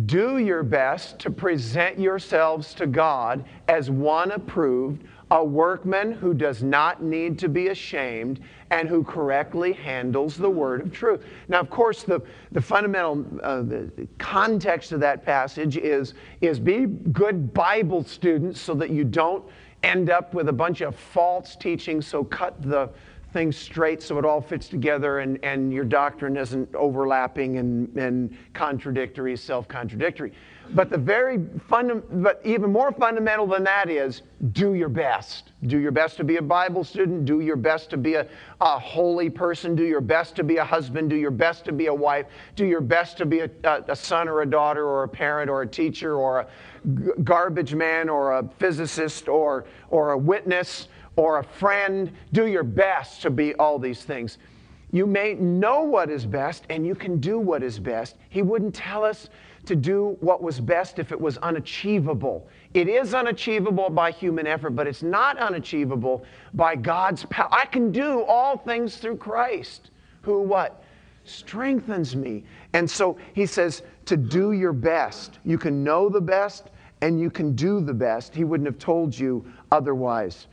Do 0.06 0.38
your 0.38 0.62
best 0.62 1.18
to 1.20 1.30
present 1.30 1.98
yourselves 1.98 2.74
to 2.74 2.86
God 2.86 3.44
as 3.66 3.90
one 3.90 4.30
approved, 4.30 5.02
a 5.32 5.44
workman 5.44 6.12
who 6.12 6.34
does 6.34 6.62
not 6.62 7.02
need 7.02 7.38
to 7.38 7.48
be 7.48 7.68
ashamed 7.68 8.40
and 8.70 8.88
who 8.88 9.02
correctly 9.02 9.72
handles 9.72 10.36
the 10.36 10.50
word 10.50 10.80
of 10.80 10.92
truth. 10.92 11.24
Now, 11.48 11.60
of 11.60 11.70
course, 11.70 12.02
the, 12.02 12.20
the 12.52 12.60
fundamental 12.60 13.26
uh, 13.42 13.62
the 13.62 14.08
context 14.18 14.92
of 14.92 15.00
that 15.00 15.24
passage 15.24 15.76
is, 15.76 16.14
is 16.40 16.60
be 16.60 16.86
good 16.86 17.52
Bible 17.52 18.04
students 18.04 18.60
so 18.60 18.74
that 18.74 18.90
you 18.90 19.04
don't 19.04 19.44
end 19.82 20.10
up 20.10 20.34
with 20.34 20.48
a 20.48 20.52
bunch 20.52 20.80
of 20.80 20.94
false 20.94 21.56
teaching, 21.56 22.02
so 22.02 22.24
cut 22.24 22.60
the 22.62 22.90
things 23.32 23.56
straight 23.56 24.02
so 24.02 24.18
it 24.18 24.24
all 24.24 24.40
fits 24.40 24.68
together 24.68 25.20
and, 25.20 25.38
and 25.44 25.72
your 25.72 25.84
doctrine 25.84 26.36
isn't 26.36 26.74
overlapping 26.74 27.58
and, 27.58 27.94
and 27.96 28.36
contradictory, 28.54 29.36
self 29.36 29.68
contradictory. 29.68 30.32
But 30.72 30.90
the 30.90 30.98
very 30.98 31.40
funda- 31.68 32.02
but 32.10 32.40
even 32.44 32.70
more 32.70 32.92
fundamental 32.92 33.46
than 33.46 33.64
that 33.64 33.90
is 33.90 34.22
do 34.52 34.74
your 34.74 34.88
best. 34.88 35.52
Do 35.66 35.78
your 35.78 35.90
best 35.90 36.16
to 36.18 36.24
be 36.24 36.36
a 36.36 36.42
Bible 36.42 36.84
student. 36.84 37.24
Do 37.24 37.40
your 37.40 37.56
best 37.56 37.90
to 37.90 37.96
be 37.96 38.14
a, 38.14 38.26
a 38.60 38.78
holy 38.78 39.30
person. 39.30 39.74
Do 39.74 39.84
your 39.84 40.00
best 40.00 40.36
to 40.36 40.44
be 40.44 40.58
a 40.58 40.64
husband. 40.64 41.10
Do 41.10 41.16
your 41.16 41.32
best 41.32 41.64
to 41.66 41.72
be 41.72 41.86
a 41.86 41.94
wife. 41.94 42.26
Do 42.54 42.64
your 42.64 42.80
best 42.80 43.16
to 43.18 43.26
be 43.26 43.40
a, 43.40 43.50
a, 43.64 43.84
a 43.88 43.96
son 43.96 44.28
or 44.28 44.42
a 44.42 44.46
daughter 44.46 44.86
or 44.86 45.02
a 45.02 45.08
parent 45.08 45.50
or 45.50 45.62
a 45.62 45.66
teacher 45.66 46.14
or 46.14 46.40
a 46.40 46.46
g- 46.94 47.10
garbage 47.24 47.74
man 47.74 48.08
or 48.08 48.38
a 48.38 48.48
physicist 48.58 49.28
or, 49.28 49.64
or 49.90 50.12
a 50.12 50.18
witness 50.18 50.88
or 51.16 51.38
a 51.38 51.44
friend. 51.44 52.12
Do 52.32 52.46
your 52.46 52.64
best 52.64 53.22
to 53.22 53.30
be 53.30 53.54
all 53.54 53.78
these 53.78 54.04
things. 54.04 54.38
You 54.92 55.06
may 55.06 55.34
know 55.34 55.82
what 55.82 56.10
is 56.10 56.26
best 56.26 56.64
and 56.70 56.86
you 56.86 56.94
can 56.94 57.18
do 57.18 57.38
what 57.38 57.62
is 57.62 57.78
best. 57.78 58.16
He 58.28 58.42
wouldn't 58.42 58.74
tell 58.74 59.04
us 59.04 59.28
to 59.66 59.76
do 59.76 60.16
what 60.20 60.42
was 60.42 60.60
best 60.60 60.98
if 60.98 61.12
it 61.12 61.20
was 61.20 61.38
unachievable. 61.38 62.48
It 62.74 62.88
is 62.88 63.14
unachievable 63.14 63.90
by 63.90 64.10
human 64.10 64.46
effort, 64.46 64.70
but 64.70 64.86
it's 64.86 65.02
not 65.02 65.38
unachievable 65.38 66.24
by 66.54 66.76
God's 66.76 67.24
power. 67.26 67.48
I 67.50 67.66
can 67.66 67.92
do 67.92 68.22
all 68.22 68.56
things 68.56 68.96
through 68.96 69.16
Christ, 69.16 69.90
who 70.22 70.42
what? 70.42 70.82
Strengthens 71.24 72.16
me. 72.16 72.44
And 72.72 72.90
so 72.90 73.18
he 73.34 73.46
says 73.46 73.82
to 74.06 74.16
do 74.16 74.52
your 74.52 74.72
best. 74.72 75.38
You 75.44 75.58
can 75.58 75.84
know 75.84 76.08
the 76.08 76.20
best 76.20 76.70
and 77.02 77.20
you 77.20 77.30
can 77.30 77.54
do 77.54 77.80
the 77.80 77.94
best. 77.94 78.34
He 78.34 78.44
wouldn't 78.44 78.66
have 78.66 78.78
told 78.78 79.16
you 79.16 79.44
otherwise. 79.70 80.46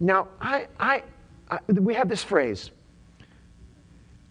Now, 0.00 0.28
I, 0.40 0.68
I, 0.78 1.02
I 1.50 1.58
we 1.72 1.94
have 1.94 2.08
this 2.08 2.22
phrase. 2.22 2.70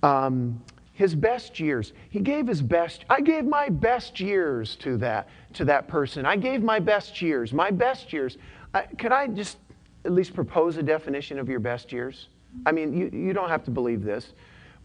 Um, 0.04 0.62
his 0.98 1.14
best 1.14 1.60
years. 1.60 1.94
He 2.10 2.20
gave 2.20 2.48
his 2.48 2.60
best. 2.60 3.06
I 3.08 3.22
gave 3.22 3.46
my 3.46 3.70
best 3.70 4.20
years 4.20 4.76
to 4.78 4.98
that 4.98 5.30
to 5.54 5.64
that 5.66 5.88
person. 5.88 6.26
I 6.26 6.36
gave 6.36 6.64
my 6.64 6.80
best 6.80 7.22
years. 7.22 7.54
My 7.54 7.70
best 7.70 8.12
years. 8.12 8.40
I, 8.74 8.82
could 8.82 9.12
I 9.12 9.28
just 9.28 9.60
at 10.06 10.12
least 10.12 10.34
propose 10.34 10.76
a 10.78 10.82
definition 10.82 11.38
of 11.38 11.48
your 11.48 11.60
best 11.60 11.92
years? 11.92 12.30
I 12.66 12.72
mean, 12.72 12.98
you, 12.98 13.12
you 13.14 13.32
don't 13.32 13.48
have 13.48 13.64
to 13.66 13.72
believe 13.72 14.02
this, 14.04 14.34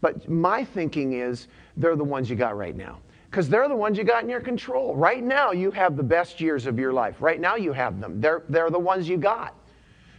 but 0.01 0.29
my 0.29 0.63
thinking 0.63 1.13
is 1.13 1.47
they're 1.77 1.95
the 1.95 2.03
ones 2.03 2.29
you 2.29 2.35
got 2.35 2.55
right 2.55 2.75
now. 2.75 2.99
Because 3.31 3.49
they're 3.49 3.67
the 3.67 3.75
ones 3.75 3.97
you 3.97 4.03
got 4.03 4.23
in 4.23 4.29
your 4.29 4.39
control. 4.39 4.95
Right 4.95 5.23
now, 5.23 5.51
you 5.51 5.71
have 5.71 5.97
the 5.97 6.03
best 6.03 6.39
years 6.39 6.67
of 6.67 6.77
your 6.77 6.93
life. 6.93 7.15
Right 7.19 7.41
now, 7.41 7.55
you 7.55 7.73
have 7.73 7.99
them. 7.99 8.21
They're, 8.21 8.43
they're 8.49 8.69
the 8.69 8.77
ones 8.77 9.09
you 9.09 9.17
got. 9.17 9.55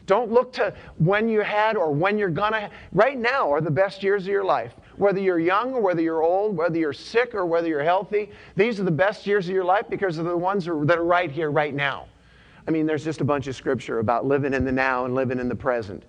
Don't 0.07 0.33
look 0.33 0.53
to 0.55 0.75
when 0.99 1.29
you 1.29 1.41
had 1.41 1.77
or 1.77 1.93
when 1.93 2.19
you're 2.19 2.29
gonna. 2.29 2.71
Right 2.93 3.17
now 3.17 3.53
are 3.53 3.61
the 3.61 3.71
best 3.71 4.03
years 4.03 4.25
of 4.25 4.29
your 4.29 4.45
life. 4.45 4.75
Whether 4.97 5.21
you're 5.21 5.39
young 5.39 5.75
or 5.75 5.81
whether 5.81 6.01
you're 6.01 6.23
old, 6.23 6.57
whether 6.57 6.79
you're 6.79 6.93
sick 6.93 7.35
or 7.35 7.47
whether 7.47 7.69
you're 7.69 7.83
healthy, 7.83 8.31
these 8.57 8.79
are 8.79 8.85
the 8.85 8.91
best 8.91 9.27
years 9.27 9.49
of 9.49 9.55
your 9.55 9.65
life 9.65 9.87
because 9.89 10.17
they're 10.17 10.25
the 10.25 10.37
ones 10.37 10.65
that 10.67 10.73
are 10.73 11.05
right 11.05 11.31
here, 11.31 11.51
right 11.51 11.75
now. 11.75 12.07
I 12.67 12.71
mean, 12.71 12.87
there's 12.87 13.05
just 13.05 13.21
a 13.21 13.25
bunch 13.25 13.47
of 13.47 13.57
scripture 13.57 13.99
about 13.99 14.25
living 14.25 14.55
in 14.55 14.65
the 14.65 14.73
now 14.73 15.05
and 15.05 15.15
living 15.15 15.39
in 15.39 15.49
the 15.49 15.55
present. 15.55 16.05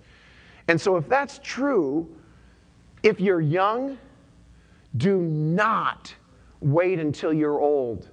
And 0.68 0.80
so, 0.80 0.96
if 0.96 1.08
that's 1.08 1.38
true, 1.42 2.08
if 3.02 3.20
you're 3.20 3.40
young, 3.40 3.98
do 4.96 5.18
not 5.18 6.14
wait 6.60 6.98
until 6.98 7.32
you're 7.32 7.60
old 7.60 8.08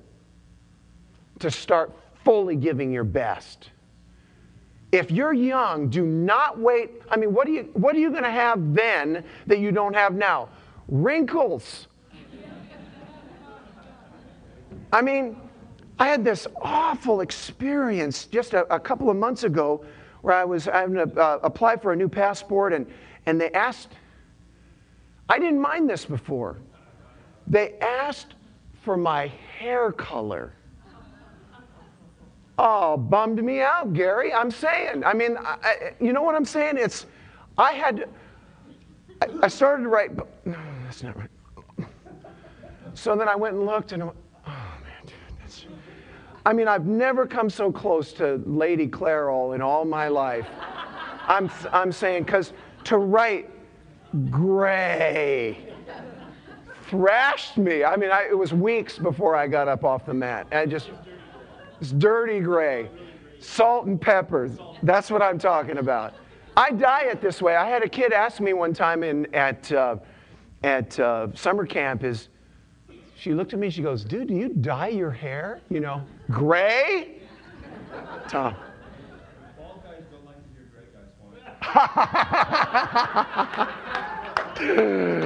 to 1.40 1.50
start 1.50 1.92
fully 2.24 2.56
giving 2.56 2.92
your 2.92 3.04
best. 3.04 3.70
If 4.92 5.10
you're 5.10 5.34
young, 5.34 5.90
do 5.90 6.06
not 6.06 6.60
wait. 6.60 7.02
I 7.10 7.18
mean, 7.18 7.34
what, 7.34 7.48
are 7.48 7.52
you, 7.52 7.70
what 7.74 7.96
are 7.96 8.00
you 8.00 8.12
going 8.12 8.24
to 8.24 8.32
have 8.32 8.76
then 8.76 9.24
that 9.48 9.58
you 9.58 9.72
don't 9.72 9.96
have 9.96 10.14
now? 10.14 10.50
Wrinkles. 10.94 11.88
I 14.92 15.02
mean, 15.02 15.36
I 15.98 16.08
had 16.08 16.24
this 16.24 16.46
awful 16.62 17.22
experience 17.22 18.26
just 18.26 18.54
a, 18.54 18.72
a 18.72 18.80
couple 18.80 19.10
of 19.10 19.18
months 19.18 19.44
ago 19.44 19.84
where 20.22 20.36
I 20.36 20.46
was 20.46 20.66
having 20.66 20.94
to 20.94 21.20
uh, 21.20 21.40
apply 21.42 21.78
for 21.78 21.94
a 21.94 21.96
new 21.96 22.08
passport, 22.08 22.74
and, 22.74 22.86
and 23.26 23.42
they 23.42 23.50
asked, 23.54 23.90
I 25.28 25.40
didn't 25.40 25.60
mind 25.60 25.90
this 25.90 26.06
before. 26.06 26.60
They 27.48 27.74
asked 27.80 28.36
for 28.84 28.96
my 28.96 29.32
hair 29.58 29.92
color. 29.92 30.54
Oh, 32.60 32.98
bummed 32.98 33.44
me 33.44 33.62
out, 33.62 33.94
Gary. 33.94 34.32
I'm 34.32 34.52
saying. 34.52 35.04
I 35.04 35.14
mean, 35.14 35.38
I, 35.40 35.94
you 36.00 36.14
know 36.14 36.22
what 36.22 36.36
I'm 36.36 36.46
saying? 36.46 36.78
It's, 36.78 37.08
I 37.58 37.72
had, 37.72 38.08
I, 39.22 39.28
I 39.44 39.48
started 39.48 39.84
to 39.84 39.90
write, 39.90 40.16
but 40.16 40.28
no, 40.46 40.58
that's 40.84 41.04
not 41.04 41.18
right. 41.18 41.30
So 42.96 43.16
then 43.16 43.28
I 43.28 43.36
went 43.36 43.56
and 43.56 43.66
looked 43.66 43.92
and 43.92 44.04
I 44.04 44.06
went, 44.08 44.18
oh 44.48 44.52
man, 44.84 45.06
dude, 45.06 45.14
that's, 45.40 45.66
I 46.46 46.54
mean, 46.54 46.68
I've 46.68 46.86
never 46.86 47.26
come 47.26 47.50
so 47.50 47.72
close 47.72 48.14
to 48.14 48.42
Lady 48.46 48.88
Clairol 48.88 49.56
in 49.56 49.62
all 49.62 49.84
my 49.84 50.08
life. 50.08 50.48
I'm, 51.28 51.50
I'm 51.72 51.92
saying, 51.92 52.24
because 52.24 52.54
to 52.86 52.98
write 52.98 53.50
gray 54.30 55.74
thrashed 56.94 57.58
me. 57.58 57.84
I 57.84 57.96
mean, 57.96 58.12
I, 58.12 58.28
it 58.30 58.38
was 58.38 58.54
weeks 58.54 59.00
before 59.00 59.36
I 59.36 59.48
got 59.48 59.68
up 59.68 59.84
off 59.84 60.06
the 60.06 60.14
mat. 60.14 60.46
I 60.52 60.68
just, 60.68 60.92
it's 61.82 61.92
dirty 61.92 62.40
gray. 62.40 62.90
Salt 63.40 63.88
and 63.88 64.00
pepper. 64.00 64.52
That's 64.84 65.10
what 65.10 65.22
I'm 65.22 65.40
talking 65.40 65.80
about. 65.80 66.14
I 66.56 66.72
dye 66.72 67.06
it 67.06 67.22
this 67.22 67.42
way. 67.42 67.56
I 67.56 67.68
had 67.68 67.84
a 67.84 67.90
kid 67.90 68.14
ask 68.14 68.40
me 68.40 68.54
one 68.54 68.74
time 68.74 69.04
in, 69.04 69.34
at, 69.34 69.72
uh, 69.72 69.98
at 70.64 71.00
uh, 71.00 71.28
summer 71.34 71.66
camp, 71.66 72.04
is, 72.04 72.30
she 73.18 73.34
looked 73.34 73.54
at 73.54 73.60
me, 73.60 73.70
she 73.70 73.82
goes, 73.82 74.04
dude, 74.04 74.28
do 74.28 74.36
you 74.36 74.50
dye 74.50 74.90
your 74.90 75.12
hair, 75.12 75.62
you 75.70 75.80
know, 75.80 76.04
gray? 76.30 77.20
Tom. 78.28 78.56
Bald 79.58 79.84
guys 79.84 80.04
don't 80.12 80.26
like 80.26 80.36
to 80.38 80.50
hear 80.54 80.70
gray 80.74 80.86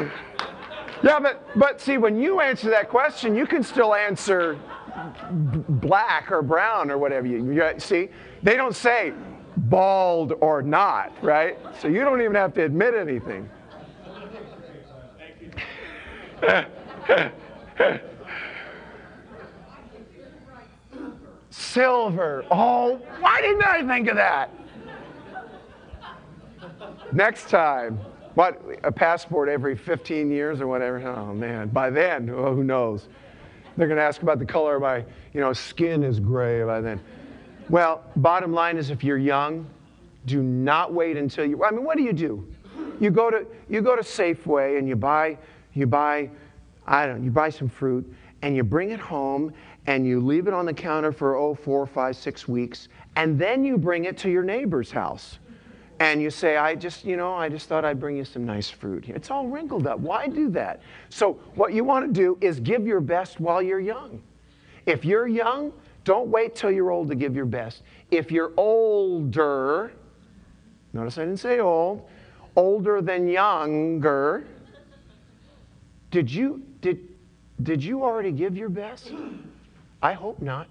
guys. 0.03 0.11
Yeah, 1.03 1.19
but 1.19 1.47
but 1.59 1.79
see, 1.79 1.97
when 1.97 2.19
you 2.19 2.39
answer 2.39 2.69
that 2.71 2.89
question, 2.89 3.35
you 3.35 3.45
can 3.45 3.61
still 3.61 3.93
answer 3.93 4.57
black 5.31 6.31
or 6.31 6.41
brown 6.41 6.89
or 6.89 6.97
whatever 6.97 7.27
you, 7.27 7.51
you 7.51 7.63
see. 7.77 8.09
They 8.41 8.55
don't 8.55 8.75
say 8.75 9.13
bald 9.69 10.33
or 10.41 10.61
not, 10.61 11.11
right? 11.23 11.57
So 11.79 11.87
you 11.87 12.01
don't 12.01 12.21
even 12.21 12.35
have 12.35 12.53
to 12.55 12.63
admit 12.63 12.93
anything. 12.93 13.49
Silver. 21.49 22.45
Oh, 22.51 22.97
why 23.19 23.41
didn't 23.41 23.63
I 23.63 23.85
think 23.85 24.07
of 24.09 24.15
that? 24.15 24.51
Next 27.11 27.49
time. 27.49 27.99
What, 28.35 28.61
a 28.83 28.91
passport 28.91 29.49
every 29.49 29.75
15 29.75 30.29
years 30.29 30.61
or 30.61 30.67
whatever? 30.67 30.99
Oh, 30.99 31.33
man. 31.33 31.69
By 31.69 31.89
then, 31.89 32.29
oh, 32.29 32.53
who 32.53 32.63
knows? 32.63 33.07
They're 33.75 33.87
going 33.87 33.97
to 33.97 34.03
ask 34.03 34.21
about 34.21 34.37
the 34.37 34.45
color 34.45 34.75
of 34.75 34.83
my, 34.83 35.03
you 35.33 35.41
know, 35.41 35.53
skin 35.53 36.03
is 36.03 36.19
gray 36.19 36.63
by 36.63 36.81
then. 36.81 37.01
Well, 37.69 38.03
bottom 38.15 38.53
line 38.53 38.77
is 38.77 38.89
if 38.89 39.03
you're 39.03 39.17
young, 39.17 39.67
do 40.25 40.41
not 40.41 40.93
wait 40.93 41.17
until 41.17 41.45
you, 41.45 41.63
I 41.63 41.71
mean, 41.71 41.83
what 41.83 41.97
do 41.97 42.03
you 42.03 42.13
do? 42.13 42.47
You 42.99 43.11
go 43.11 43.29
to, 43.29 43.45
you 43.69 43.81
go 43.81 43.95
to 43.95 44.01
Safeway 44.01 44.77
and 44.77 44.87
you 44.87 44.95
buy, 44.95 45.37
you 45.73 45.85
buy, 45.85 46.29
I 46.85 47.05
don't 47.05 47.19
know, 47.19 47.25
you 47.25 47.31
buy 47.31 47.49
some 47.49 47.67
fruit 47.67 48.11
and 48.41 48.55
you 48.55 48.63
bring 48.63 48.91
it 48.91 48.99
home 48.99 49.53
and 49.85 50.07
you 50.07 50.19
leave 50.19 50.47
it 50.47 50.53
on 50.53 50.65
the 50.65 50.73
counter 50.73 51.11
for, 51.11 51.35
oh, 51.35 51.55
four, 51.55 51.85
five, 51.85 52.15
six 52.15 52.47
weeks, 52.47 52.87
and 53.15 53.39
then 53.39 53.63
you 53.63 53.77
bring 53.77 54.05
it 54.05 54.17
to 54.19 54.29
your 54.29 54.43
neighbor's 54.43 54.91
house 54.91 55.39
and 55.99 56.21
you 56.21 56.29
say, 56.29 56.57
I 56.57 56.75
just, 56.75 57.05
you 57.05 57.17
know, 57.17 57.33
I 57.33 57.49
just 57.49 57.67
thought 57.67 57.83
I'd 57.83 57.99
bring 57.99 58.17
you 58.17 58.25
some 58.25 58.45
nice 58.45 58.69
fruit. 58.69 59.09
It's 59.09 59.31
all 59.31 59.47
wrinkled 59.47 59.87
up. 59.87 59.99
Why 59.99 60.27
do 60.27 60.49
that? 60.49 60.81
So, 61.09 61.33
what 61.55 61.73
you 61.73 61.83
want 61.83 62.05
to 62.05 62.13
do 62.13 62.37
is 62.39 62.59
give 62.59 62.85
your 62.85 62.99
best 63.01 63.39
while 63.39 63.61
you're 63.61 63.79
young. 63.79 64.21
If 64.85 65.03
you're 65.03 65.27
young, 65.27 65.73
don't 66.07 66.29
wait 66.29 66.55
till 66.55 66.71
you're 66.71 66.89
old 66.89 67.09
to 67.09 67.15
give 67.15 67.35
your 67.35 67.45
best. 67.45 67.83
If 68.11 68.31
you're 68.31 68.53
older, 68.55 69.91
notice 70.93 71.17
I 71.17 71.25
didn't 71.25 71.41
say 71.41 71.59
old, 71.59 72.07
older 72.55 73.01
than 73.01 73.27
younger, 73.27 74.47
did 76.09 76.31
you, 76.31 76.63
did, 76.79 77.09
did 77.61 77.83
you 77.83 78.03
already 78.03 78.31
give 78.31 78.55
your 78.55 78.69
best? 78.69 79.11
I 80.01 80.13
hope 80.13 80.41
not. 80.41 80.69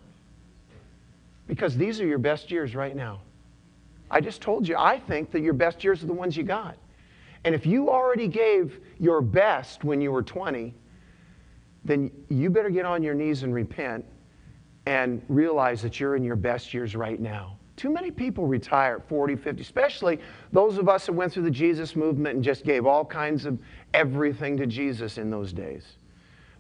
Because 1.47 1.77
these 1.77 2.01
are 2.01 2.07
your 2.07 2.19
best 2.19 2.51
years 2.51 2.75
right 2.75 2.97
now. 2.97 3.21
I 4.11 4.23
just 4.23 4.41
told 4.41 4.67
you, 4.67 4.75
I 4.79 4.99
think 4.99 5.33
that 5.33 5.43
your 5.43 5.53
best 5.53 5.85
years 5.85 6.03
are 6.03 6.07
the 6.07 6.15
ones 6.15 6.35
you 6.35 6.45
got. 6.45 6.79
And 7.45 7.55
if 7.55 7.67
you 7.67 7.91
already 7.91 8.27
gave 8.27 8.81
your 8.99 9.21
best 9.21 9.85
when 9.85 10.01
you 10.01 10.13
were 10.13 10.23
20, 10.23 10.73
then 11.85 12.11
you 12.31 12.49
better 12.49 12.71
get 12.71 12.87
on 12.87 13.03
your 13.03 13.15
knees 13.15 13.43
and 13.43 13.53
repent 13.53 14.03
and 14.87 15.23
realize 15.29 15.83
that 15.83 16.01
you're 16.01 16.17
in 16.17 16.25
your 16.25 16.37
best 16.37 16.73
years 16.73 16.97
right 16.97 17.21
now. 17.21 17.59
Too 17.77 17.91
many 17.91 18.11
people 18.11 18.47
retire 18.47 18.97
at 18.97 19.09
40, 19.09 19.37
50, 19.37 19.61
especially 19.61 20.19
those 20.53 20.79
of 20.79 20.89
us 20.89 21.07
that 21.07 21.13
went 21.13 21.33
through 21.33 21.43
the 21.43 21.51
Jesus 21.51 21.95
movement 21.95 22.37
and 22.37 22.45
just 22.45 22.65
gave 22.65 22.87
all 22.87 23.05
kinds 23.05 23.45
of 23.45 23.59
everything 23.93 24.57
to 24.57 24.67
Jesus 24.67 25.19
in 25.19 25.31
those 25.31 25.53
days. 25.53 25.85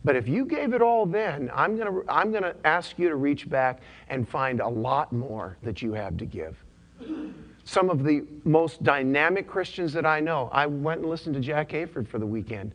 But 0.05 0.15
if 0.15 0.29
you 0.29 0.45
gave 0.45 0.75
it 0.75 0.83
all 0.83 1.07
then, 1.07 1.51
I'm 1.55 1.77
going 1.77 1.93
to 1.93 2.05
I'm 2.09 2.31
going 2.31 2.43
to 2.43 2.55
ask 2.65 2.99
you 2.99 3.09
to 3.09 3.17
reach 3.17 3.49
back 3.49 3.81
and 4.09 4.29
find 4.29 4.61
a 4.61 4.69
lot 4.69 5.13
more 5.13 5.57
that 5.63 5.83
you 5.83 5.95
have 5.95 6.17
to 6.19 6.27
give 6.27 6.63
some 7.67 7.91
of 7.91 8.05
the 8.05 8.25
most 8.45 8.83
dynamic 8.85 9.49
Christians 9.49 9.93
that 9.93 10.07
I 10.07 10.21
know. 10.21 10.49
I 10.53 10.67
went 10.67 11.01
and 11.01 11.11
listened 11.11 11.35
to 11.35 11.41
Jack 11.41 11.71
Hayford 11.71 12.07
for 12.07 12.19
the 12.19 12.27
weekend. 12.27 12.73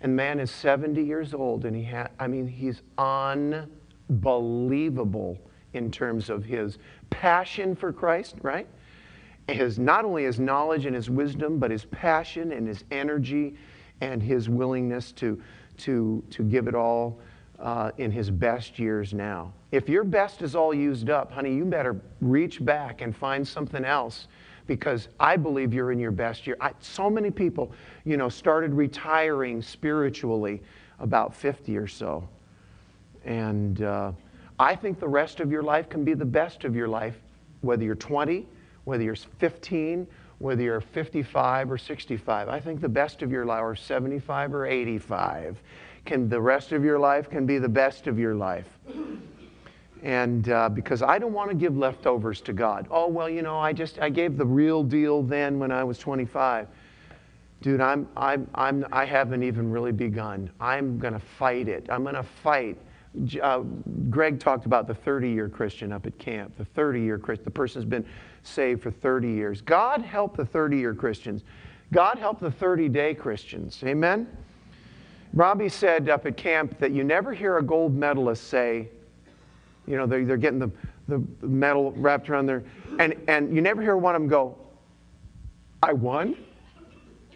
And 0.00 0.14
man 0.14 0.38
is 0.38 0.50
70 0.50 1.02
years 1.02 1.34
old, 1.34 1.64
and 1.64 1.74
he 1.74 1.82
had, 1.82 2.10
I 2.20 2.28
mean, 2.28 2.46
he's 2.46 2.82
unbelievable 4.08 5.38
in 5.74 5.90
terms 5.90 6.30
of 6.30 6.44
his 6.44 6.78
passion 7.10 7.76
for 7.76 7.92
Christ, 7.92 8.36
right? 8.42 8.66
His, 9.48 9.78
not 9.78 10.04
only 10.04 10.24
his 10.24 10.38
knowledge 10.38 10.86
and 10.86 10.94
his 10.94 11.08
wisdom, 11.08 11.58
but 11.58 11.70
his 11.70 11.84
passion 11.86 12.52
and 12.52 12.66
his 12.66 12.84
energy 12.90 13.56
and 14.00 14.22
his 14.22 14.48
willingness 14.48 15.12
to, 15.12 15.40
to, 15.78 16.22
to 16.30 16.42
give 16.42 16.68
it 16.68 16.74
all 16.74 17.18
uh, 17.58 17.90
in 17.98 18.10
his 18.10 18.30
best 18.30 18.78
years 18.78 19.12
now. 19.12 19.52
If 19.72 19.88
your 19.88 20.04
best 20.04 20.42
is 20.42 20.54
all 20.54 20.72
used 20.72 21.10
up, 21.10 21.32
honey, 21.32 21.54
you 21.54 21.64
better 21.64 22.00
reach 22.20 22.64
back 22.64 23.00
and 23.00 23.14
find 23.14 23.46
something 23.46 23.84
else 23.84 24.28
because 24.66 25.08
I 25.18 25.36
believe 25.36 25.72
you're 25.72 25.92
in 25.92 25.98
your 25.98 26.10
best 26.10 26.46
year. 26.46 26.56
I, 26.60 26.72
so 26.80 27.08
many 27.08 27.30
people, 27.30 27.72
you 28.04 28.16
know, 28.16 28.28
started 28.28 28.72
retiring 28.74 29.62
spiritually 29.62 30.62
about 30.98 31.34
50 31.34 31.76
or 31.76 31.86
so. 31.86 32.28
And 33.24 33.82
uh, 33.82 34.12
I 34.58 34.74
think 34.74 35.00
the 35.00 35.08
rest 35.08 35.40
of 35.40 35.50
your 35.50 35.62
life 35.62 35.88
can 35.88 36.04
be 36.04 36.14
the 36.14 36.24
best 36.24 36.64
of 36.64 36.74
your 36.74 36.88
life, 36.88 37.16
whether 37.60 37.84
you're 37.84 37.94
20, 37.94 38.46
whether 38.84 39.02
you're 39.02 39.16
15, 39.16 40.06
whether 40.38 40.62
you're 40.62 40.80
55 40.80 41.70
or 41.70 41.78
65. 41.78 42.48
I 42.48 42.60
think 42.60 42.80
the 42.80 42.88
best 42.88 43.22
of 43.22 43.30
your 43.30 43.44
life, 43.44 43.62
or 43.62 43.76
75 43.76 44.54
or 44.54 44.66
85, 44.66 45.60
can 46.04 46.28
the 46.28 46.40
rest 46.40 46.72
of 46.72 46.84
your 46.84 46.98
life 46.98 47.28
can 47.28 47.44
be 47.44 47.58
the 47.58 47.68
best 47.68 48.06
of 48.06 48.18
your 48.18 48.34
life. 48.34 48.66
And 50.02 50.48
uh, 50.48 50.68
because 50.68 51.02
I 51.02 51.18
don't 51.18 51.32
want 51.32 51.50
to 51.50 51.56
give 51.56 51.76
leftovers 51.76 52.40
to 52.42 52.52
God. 52.52 52.86
Oh, 52.90 53.08
well, 53.08 53.28
you 53.28 53.42
know, 53.42 53.58
I 53.58 53.72
just, 53.72 53.98
I 53.98 54.08
gave 54.08 54.36
the 54.36 54.46
real 54.46 54.84
deal 54.84 55.22
then 55.22 55.58
when 55.58 55.72
I 55.72 55.82
was 55.82 55.98
25. 55.98 56.68
Dude, 57.60 57.80
I'm, 57.80 58.08
I'm, 58.16 58.48
I'm, 58.54 58.86
I 58.92 59.04
haven't 59.04 59.42
even 59.42 59.70
really 59.70 59.90
begun. 59.90 60.50
I'm 60.60 60.98
going 60.98 61.14
to 61.14 61.18
fight 61.18 61.68
it. 61.68 61.86
I'm 61.90 62.04
going 62.04 62.14
to 62.14 62.22
fight. 62.22 62.78
Uh, 63.42 63.60
Greg 64.10 64.38
talked 64.38 64.66
about 64.66 64.86
the 64.86 64.94
30 64.94 65.30
year 65.30 65.48
Christian 65.48 65.92
up 65.92 66.06
at 66.06 66.18
camp, 66.18 66.56
the 66.56 66.64
30 66.64 67.00
year 67.00 67.18
Christian. 67.18 67.44
The 67.44 67.50
person's 67.50 67.84
been 67.84 68.06
saved 68.42 68.82
for 68.82 68.90
30 68.90 69.28
years. 69.28 69.60
God 69.60 70.02
help 70.02 70.36
the 70.36 70.44
30 70.44 70.78
year 70.78 70.94
Christians. 70.94 71.42
God 71.92 72.18
help 72.18 72.38
the 72.38 72.50
30 72.50 72.88
day 72.88 73.14
Christians. 73.14 73.82
Amen? 73.84 74.28
Robbie 75.32 75.68
said 75.68 76.08
up 76.08 76.26
at 76.26 76.36
camp 76.36 76.78
that 76.78 76.92
you 76.92 77.04
never 77.04 77.32
hear 77.32 77.58
a 77.58 77.62
gold 77.62 77.94
medalist 77.94 78.48
say, 78.48 78.88
you 79.86 79.96
know, 79.96 80.06
they're, 80.06 80.24
they're 80.24 80.36
getting 80.36 80.58
the, 80.58 80.70
the 81.06 81.18
medal 81.46 81.92
wrapped 81.92 82.28
around 82.28 82.46
their, 82.46 82.62
and, 82.98 83.14
and 83.26 83.54
you 83.54 83.60
never 83.62 83.82
hear 83.82 83.96
one 83.96 84.14
of 84.14 84.20
them 84.20 84.28
go, 84.28 84.56
I 85.82 85.92
won? 85.92 86.36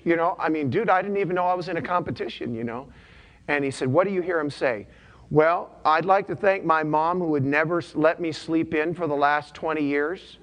You 0.04 0.16
know, 0.16 0.36
I 0.38 0.48
mean, 0.48 0.68
dude, 0.68 0.90
I 0.90 1.00
didn't 1.00 1.18
even 1.18 1.34
know 1.34 1.46
I 1.46 1.54
was 1.54 1.68
in 1.68 1.76
a 1.76 1.82
competition, 1.82 2.54
you 2.54 2.64
know. 2.64 2.88
And 3.48 3.64
he 3.64 3.70
said, 3.70 3.88
What 3.88 4.06
do 4.06 4.12
you 4.12 4.20
hear 4.20 4.38
him 4.38 4.50
say? 4.50 4.86
Well, 5.32 5.70
I'd 5.82 6.04
like 6.04 6.26
to 6.26 6.36
thank 6.36 6.62
my 6.62 6.82
mom 6.82 7.20
who 7.20 7.28
would 7.28 7.42
never 7.42 7.82
let 7.94 8.20
me 8.20 8.32
sleep 8.32 8.74
in 8.74 8.92
for 8.92 9.06
the 9.06 9.14
last 9.14 9.54
20 9.54 9.82
years. 9.82 10.36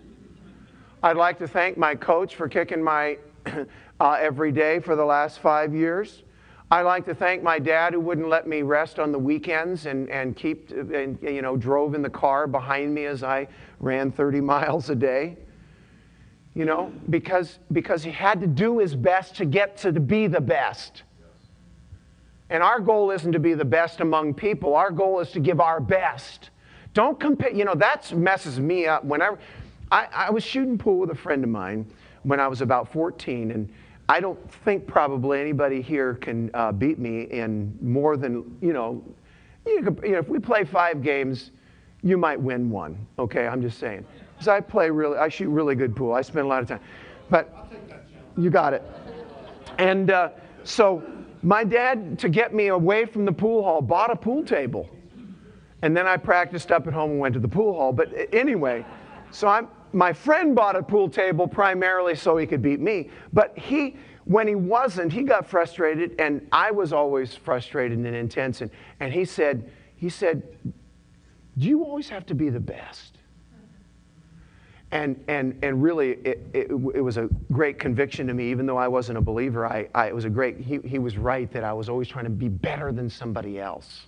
I'd 1.04 1.16
like 1.16 1.38
to 1.38 1.48
thank 1.48 1.78
my 1.78 1.94
coach 1.94 2.34
for 2.36 2.50
kicking 2.50 2.84
my 2.84 3.20
uh, 4.00 4.18
every 4.20 4.52
day 4.52 4.80
for 4.80 4.96
the 4.96 5.06
last 5.06 5.42
five 5.42 5.76
years. 5.76 6.24
I'd 6.72 6.82
like 6.82 7.06
to 7.06 7.14
thank 7.14 7.44
my 7.44 7.60
dad 7.60 7.94
who 7.94 8.00
wouldn't 8.00 8.30
let 8.30 8.48
me 8.48 8.64
rest 8.64 8.98
on 8.98 9.12
the 9.12 9.20
weekends 9.20 9.86
and, 9.86 10.10
and 10.10 10.36
keep, 10.36 10.72
and, 10.72 11.20
you 11.22 11.44
know, 11.44 11.56
drove 11.56 11.94
in 11.94 12.02
the 12.02 12.10
car 12.10 12.48
behind 12.48 12.92
me 12.92 13.06
as 13.06 13.22
I 13.22 13.48
ran 13.80 14.12
30 14.12 14.42
miles 14.42 14.90
a 14.90 14.96
day. 14.96 15.38
You 16.56 16.66
know, 16.66 16.92
because, 17.12 17.60
because 17.72 18.04
he 18.04 18.10
had 18.10 18.42
to 18.42 18.48
do 18.48 18.80
his 18.80 18.96
best 18.96 19.36
to 19.36 19.46
get 19.46 19.78
to 19.78 19.92
be 19.92 20.26
the 20.26 20.42
best. 20.42 21.04
And 22.50 22.64
our 22.64 22.80
goal 22.80 23.12
isn't 23.12 23.32
to 23.32 23.40
be 23.40 23.54
the 23.54 23.66
best 23.66 24.00
among 24.00 24.34
people. 24.34 24.76
Our 24.76 24.92
goal 24.92 25.20
is 25.20 25.32
to 25.32 25.40
give 25.40 25.60
our 25.60 25.80
best. 25.80 26.50
Don't 26.94 27.20
compare, 27.20 27.52
you 27.52 27.66
know, 27.66 27.76
that 27.76 28.12
messes 28.16 28.60
me 28.60 28.88
up. 28.88 29.04
Whenever 29.04 29.38
I, 29.92 30.08
I 30.14 30.30
was 30.32 30.44
shooting 30.44 30.78
pool 30.78 31.00
with 31.00 31.12
a 31.12 31.16
friend 31.16 31.44
of 31.44 31.50
mine 31.50 31.86
when 32.24 32.40
I 32.40 32.48
was 32.48 32.62
about 32.62 32.92
14, 32.92 33.52
and 33.52 33.72
I 34.08 34.20
don't 34.20 34.52
think 34.64 34.88
probably 34.88 35.40
anybody 35.40 35.82
here 35.82 36.16
can 36.16 36.50
uh, 36.54 36.72
beat 36.72 36.98
me 36.98 37.24
in 37.24 37.78
more 37.82 38.18
than, 38.18 38.58
you 38.62 38.74
know, 38.74 39.04
you, 39.66 39.84
could, 39.84 40.00
you 40.04 40.12
know, 40.14 40.18
if 40.18 40.28
we 40.28 40.40
play 40.40 40.64
five 40.64 41.04
games, 41.04 41.52
you 42.02 42.18
might 42.18 42.40
win 42.40 42.70
one. 42.70 42.98
Okay, 43.20 43.48
I'm 43.48 43.62
just 43.62 43.78
saying. 43.78 44.06
Because 44.34 44.48
I 44.48 44.62
play 44.62 44.90
really, 44.90 45.18
I 45.18 45.30
shoot 45.30 45.50
really 45.50 45.76
good 45.76 45.96
pool. 45.96 46.14
I 46.14 46.22
spend 46.22 46.46
a 46.46 46.50
lot 46.50 46.62
of 46.62 46.68
time. 46.68 46.80
But 47.30 47.72
you 48.38 48.50
got 48.50 48.74
it. 48.74 48.84
And 49.78 50.10
uh, 50.10 50.30
so 50.64 51.04
my 51.42 51.64
dad, 51.64 52.20
to 52.20 52.30
get 52.30 52.54
me 52.54 52.68
away 52.68 53.06
from 53.06 53.26
the 53.26 53.32
pool 53.32 53.64
hall, 53.64 53.82
bought 53.82 54.12
a 54.12 54.16
pool 54.16 54.44
table. 54.44 54.90
And 55.82 55.96
then 55.96 56.08
I 56.08 56.18
practiced 56.18 56.72
up 56.72 56.88
at 56.88 56.94
home 56.94 57.12
and 57.12 57.20
went 57.20 57.34
to 57.36 57.40
the 57.40 57.48
pool 57.48 57.74
hall. 57.74 57.94
But 57.94 58.12
anyway, 58.34 58.86
so 59.32 59.48
I'm, 59.48 59.70
my 59.94 60.12
friend 60.12 60.56
bought 60.56 60.76
a 60.76 60.84
pool 60.84 61.10
table 61.10 61.48
primarily 61.48 62.16
so 62.16 62.36
he 62.36 62.46
could 62.46 62.62
beat 62.62 62.82
me. 62.82 63.10
But 63.32 63.58
he, 63.58 63.96
when 64.26 64.48
he 64.48 64.56
wasn't, 64.56 65.14
he 65.14 65.24
got 65.24 65.48
frustrated, 65.48 66.20
and 66.20 66.46
I 66.52 66.72
was 66.72 66.92
always 66.92 67.34
frustrated 67.34 67.98
and 67.98 68.08
intense. 68.08 68.62
And, 68.62 68.70
and 69.00 69.14
he 69.14 69.24
said, 69.24 69.72
he 69.96 70.10
said, 70.10 70.44
Do 71.58 71.68
you 71.68 71.84
always 71.84 72.10
have 72.10 72.26
to 72.28 72.36
be 72.36 72.50
the 72.50 72.60
best? 72.60 73.19
And, 74.92 75.24
and, 75.28 75.58
and 75.62 75.84
really, 75.84 76.14
it, 76.24 76.48
it, 76.52 76.72
it 76.72 77.02
was 77.02 77.18
a 77.18 77.30
great 77.52 77.78
conviction 77.78 78.26
to 78.28 78.34
me, 78.34 78.50
even 78.50 78.66
though 78.66 78.78
I 78.78 78.88
wasn't 78.88 79.20
a 79.20 79.22
believer. 79.22 79.68
I, 79.68 79.88
I, 79.94 80.08
it 80.08 80.16
was 80.16 80.26
a 80.26 80.30
great, 80.30 80.58
he, 80.58 80.80
he 80.84 80.98
was 80.98 81.16
right 81.18 81.52
that 81.52 81.64
I 81.64 81.74
was 81.74 81.90
always 81.90 82.08
trying 82.08 82.26
to 82.26 82.32
be 82.32 82.48
better 82.48 82.92
than 82.92 83.08
somebody 83.08 83.60
else. 83.60 84.08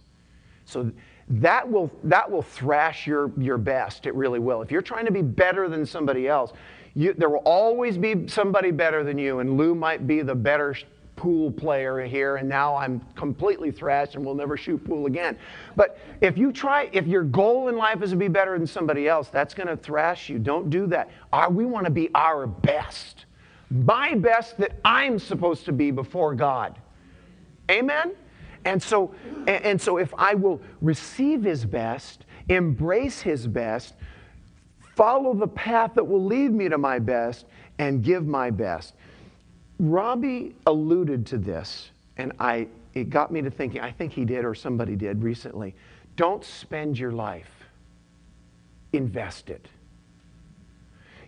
So 0.66 0.92
that 1.30 1.70
will, 1.70 1.92
that 2.04 2.30
will 2.30 2.42
thrash 2.42 3.06
your, 3.06 3.32
your 3.38 3.60
best. 3.60 4.08
It 4.08 4.16
really 4.16 4.40
will. 4.40 4.64
If 4.64 4.72
you're 4.72 4.82
trying 4.82 5.06
to 5.06 5.12
be 5.12 5.22
better 5.22 5.70
than 5.70 5.86
somebody 5.86 6.28
else, 6.28 6.52
you, 6.96 7.14
there 7.14 7.30
will 7.30 7.44
always 7.46 7.98
be 7.98 8.28
somebody 8.28 8.72
better 8.72 9.04
than 9.04 9.18
you, 9.18 9.40
and 9.40 9.58
Lou 9.58 9.76
might 9.76 10.08
be 10.08 10.22
the 10.24 10.36
better 10.36 10.76
pool 11.22 11.52
player 11.52 12.04
here, 12.04 12.38
and 12.38 12.50
now 12.50 12.76
I'm 12.76 13.00
completely 13.16 13.70
thrashed 13.70 14.16
and 14.16 14.26
will 14.26 14.34
never 14.34 14.58
shoot 14.58 14.84
pool 14.84 15.06
again. 15.06 15.38
But 15.76 16.00
if 16.20 16.36
you 16.36 16.52
try, 16.52 16.90
if 16.94 17.06
your 17.06 17.22
goal 17.22 17.68
in 17.68 17.78
life 17.78 18.02
is 18.02 18.10
to 18.10 18.16
be 18.16 18.28
better 18.28 18.58
than 18.58 18.66
somebody 18.66 19.08
else, 19.08 19.30
that's 19.30 19.54
going 19.54 19.68
to 19.68 19.78
thrash 19.78 20.30
you. 20.30 20.40
Don't 20.40 20.72
do 20.72 20.88
that. 20.88 21.12
Our, 21.32 21.52
we 21.52 21.66
want 21.66 21.86
to 21.86 21.92
be 21.92 22.10
our 22.16 22.48
best, 22.48 23.26
my 23.70 24.16
best 24.16 24.58
that 24.58 24.80
I'm 24.84 25.20
supposed 25.20 25.64
to 25.66 25.72
be 25.72 25.92
before 25.92 26.34
God. 26.34 26.80
Amen. 27.70 28.14
And 28.66 28.82
so, 28.82 29.14
and, 29.46 29.64
and 29.64 29.82
so, 29.82 29.98
if 29.98 30.12
I 30.18 30.34
will 30.34 30.60
receive 30.82 31.44
His 31.44 31.66
best, 31.66 32.26
embrace 32.50 33.22
His 33.22 33.46
best, 33.46 33.94
follow 34.96 35.36
the 35.36 35.48
path 35.48 35.92
that 35.94 36.04
will 36.04 36.26
lead 36.26 36.52
me 36.52 36.68
to 36.68 36.80
my 36.80 36.98
best, 36.98 37.46
and 37.78 38.04
give 38.04 38.26
my 38.26 38.50
best. 38.50 38.96
Robbie 39.82 40.54
alluded 40.68 41.26
to 41.28 41.40
this, 41.40 41.90
and 42.18 42.34
I, 42.40 42.68
it 42.94 43.10
got 43.10 43.32
me 43.32 43.42
to 43.42 43.50
thinking, 43.50 43.82
I 43.82 43.92
think 43.92 44.14
he 44.14 44.26
did 44.26 44.46
or 44.46 44.54
somebody 44.54 44.96
did 44.96 45.24
recently. 45.24 45.74
Don't 46.16 46.46
spend 46.46 47.00
your 47.00 47.12
life, 47.12 47.50
invest 48.94 49.50
it. 49.50 49.68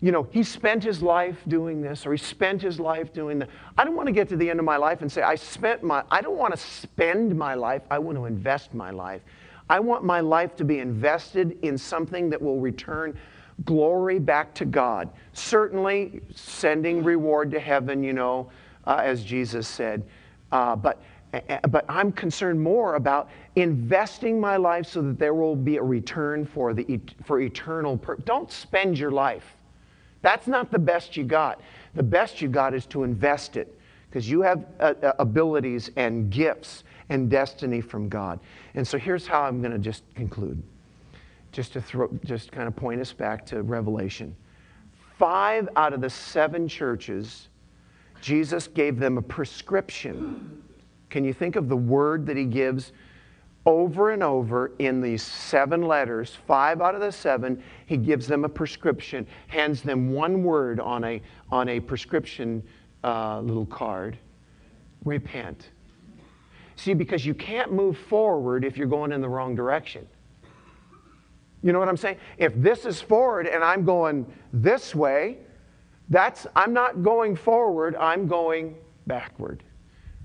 You 0.02 0.12
know, 0.12 0.28
he 0.30 0.44
spent 0.44 0.84
his 0.84 1.02
life 1.02 1.38
doing 1.48 1.82
this, 1.82 2.06
or 2.06 2.12
he 2.12 2.18
spent 2.20 2.62
his 2.62 2.80
life 2.80 3.12
doing 3.12 3.40
that. 3.40 3.50
I 3.76 3.86
don't 3.86 3.96
want 3.96 4.06
to 4.06 4.14
get 4.14 4.30
to 4.30 4.38
the 4.38 4.48
end 4.52 4.60
of 4.60 4.66
my 4.66 4.78
life 4.78 5.02
and 5.02 5.12
say, 5.12 5.24
I 5.24 5.34
spent 5.34 5.82
my, 5.82 6.04
I 6.12 6.22
don't 6.22 6.38
want 6.38 6.54
to 6.54 6.60
spend 6.60 7.36
my 7.36 7.56
life, 7.56 7.82
I 7.90 7.98
want 7.98 8.20
to 8.20 8.26
invest 8.26 8.76
my 8.76 8.92
life. 8.92 9.22
I 9.68 9.80
want 9.80 10.04
my 10.04 10.20
life 10.20 10.56
to 10.58 10.64
be 10.64 10.78
invested 10.78 11.58
in 11.64 11.76
something 11.76 12.30
that 12.30 12.40
will 12.40 12.60
return 12.60 13.18
glory 13.66 14.20
back 14.20 14.54
to 14.56 14.66
God. 14.66 15.10
Certainly, 15.34 16.22
sending 16.36 17.04
reward 17.04 17.52
to 17.52 17.60
heaven, 17.60 18.04
you 18.04 18.14
know, 18.14 18.50
uh, 18.86 19.02
as 19.04 19.24
Jesus 19.24 19.68
said. 19.68 20.04
Uh, 20.52 20.76
but, 20.76 21.02
but 21.70 21.86
I'm 21.90 22.12
concerned 22.12 22.62
more 22.62 22.96
about 22.96 23.30
investing 23.56 24.40
my 24.40 24.58
life 24.58 24.86
so 24.86 25.02
that 25.02 25.20
there 25.20 25.34
will 25.34 25.56
be 25.56 25.78
a 25.78 25.84
return 25.84 26.46
for, 26.46 26.74
the, 26.74 27.00
for 27.24 27.40
eternal. 27.40 27.98
Per- 27.98 28.18
Don't 28.18 28.52
spend 28.52 28.98
your 28.98 29.12
life. 29.12 29.56
That's 30.22 30.48
not 30.48 30.72
the 30.72 30.80
best 30.80 31.18
you 31.18 31.24
got. 31.24 31.60
The 31.96 32.04
best 32.04 32.42
you 32.42 32.48
got 32.48 32.74
is 32.74 32.86
to 32.88 33.04
invest 33.04 33.58
it 33.58 33.78
because 34.10 34.30
you 34.30 34.42
have 34.42 34.66
uh, 34.80 34.94
uh 35.02 35.14
abilities 35.20 35.92
and 35.96 36.30
gifts 36.30 36.84
and 37.10 37.30
destiny 37.30 37.82
from 37.82 38.10
God. 38.10 38.40
And 38.76 38.88
so 38.88 38.98
here's 38.98 39.28
how 39.28 39.42
I'm 39.42 39.60
going 39.60 39.74
to 39.74 39.80
just 39.80 40.04
conclude 40.16 40.62
just 41.54 41.72
to 41.74 41.82
throw, 41.82 42.10
just 42.26 42.52
kind 42.52 42.68
of 42.68 42.76
point 42.76 43.00
us 43.00 43.14
back 43.14 43.46
to 43.46 43.62
Revelation. 43.62 44.36
Five 45.18 45.70
out 45.78 45.94
of 45.94 46.02
the 46.02 46.10
seven 46.10 46.68
churches, 46.68 47.48
Jesus 48.20 48.68
gave 48.68 49.00
them 49.00 49.18
a 49.18 49.22
prescription. 49.22 50.62
Can 51.10 51.24
you 51.24 51.32
think 51.34 51.56
of 51.56 51.70
the 51.70 51.78
word 51.78 52.26
that 52.26 52.36
he 52.36 52.46
gives 52.46 52.92
over 53.66 54.12
and 54.12 54.24
over 54.24 54.72
in 54.80 55.00
these 55.00 55.22
seven 55.22 55.84
letters? 55.84 56.36
Five 56.48 56.82
out 56.82 56.96
of 56.96 57.02
the 57.02 57.12
seven, 57.12 57.64
he 57.86 57.96
gives 57.96 58.28
them 58.28 58.44
a 58.44 58.50
prescription, 58.50 59.28
hands 59.48 59.84
them 59.84 60.12
one 60.12 60.44
word 60.44 60.80
on 60.80 61.04
a, 61.04 61.22
on 61.52 61.70
a 61.70 61.80
prescription 61.80 62.64
uh, 63.04 63.40
little 63.42 63.68
card 63.68 64.18
repent. 65.06 65.70
See, 66.76 66.94
because 66.94 67.26
you 67.26 67.36
can't 67.36 67.72
move 67.72 67.98
forward 67.98 68.66
if 68.66 68.78
you're 68.78 68.88
going 68.88 69.12
in 69.12 69.22
the 69.22 69.30
wrong 69.30 69.54
direction. 69.54 70.08
You 71.64 71.72
know 71.72 71.80
what 71.80 71.88
I'm 71.88 71.98
saying? 71.98 72.18
If 72.38 72.54
this 72.56 72.86
is 72.86 73.02
forward 73.02 73.48
and 73.48 73.64
I'm 73.64 73.86
going 73.86 74.32
this 74.52 74.94
way, 74.94 75.38
that's 76.10 76.46
I'm 76.56 76.74
not 76.74 77.02
going 77.02 77.36
forward, 77.36 77.96
I'm 77.96 78.28
going 78.28 78.76
backward. 79.08 79.64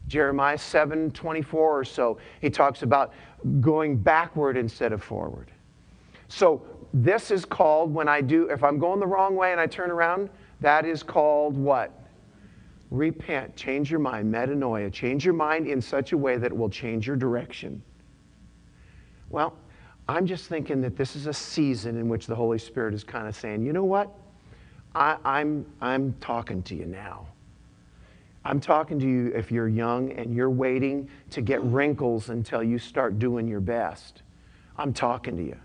Jeremiah 0.08 0.58
7 0.58 1.12
24 1.12 1.78
or 1.78 1.84
so, 1.84 2.18
he 2.40 2.50
talks 2.50 2.82
about 2.82 3.14
going 3.60 3.96
backward 3.96 4.56
instead 4.56 4.92
of 4.92 5.02
forward. 5.02 5.50
So 6.28 6.62
this 6.92 7.30
is 7.30 7.44
called 7.44 7.94
when 7.94 8.08
I 8.08 8.20
do, 8.20 8.50
if 8.50 8.64
I'm 8.64 8.78
going 8.78 8.98
the 8.98 9.06
wrong 9.06 9.36
way 9.36 9.52
and 9.52 9.60
I 9.60 9.66
turn 9.66 9.90
around, 9.90 10.30
that 10.60 10.84
is 10.84 11.02
called 11.02 11.56
what? 11.56 11.92
Repent. 12.90 13.54
Change 13.54 13.90
your 13.90 14.00
mind. 14.00 14.32
Metanoia. 14.32 14.90
Change 14.92 15.24
your 15.24 15.34
mind 15.34 15.66
in 15.66 15.80
such 15.80 16.12
a 16.12 16.18
way 16.18 16.36
that 16.36 16.46
it 16.46 16.56
will 16.56 16.70
change 16.70 17.06
your 17.06 17.16
direction. 17.16 17.82
Well, 19.28 19.54
I'm 20.08 20.26
just 20.26 20.46
thinking 20.46 20.80
that 20.80 20.96
this 20.96 21.16
is 21.16 21.26
a 21.26 21.34
season 21.34 21.98
in 21.98 22.08
which 22.08 22.26
the 22.26 22.34
Holy 22.34 22.58
Spirit 22.58 22.94
is 22.94 23.04
kind 23.04 23.28
of 23.28 23.36
saying, 23.36 23.64
you 23.64 23.74
know 23.74 23.84
what? 23.84 24.10
I, 24.94 25.12
am 25.12 25.18
I'm, 25.24 25.66
I'm 25.80 26.14
talking 26.20 26.62
to 26.64 26.74
you 26.74 26.86
now. 26.86 27.26
I'm 28.44 28.60
talking 28.60 28.98
to 29.00 29.06
you 29.06 29.26
if 29.34 29.52
you're 29.52 29.68
young 29.68 30.12
and 30.12 30.34
you're 30.34 30.48
waiting 30.48 31.10
to 31.30 31.42
get 31.42 31.62
wrinkles 31.62 32.30
until 32.30 32.62
you 32.62 32.78
start 32.78 33.18
doing 33.18 33.46
your 33.46 33.60
best. 33.60 34.22
I'm 34.78 34.94
talking 34.94 35.36
to 35.36 35.42
you. 35.42 35.56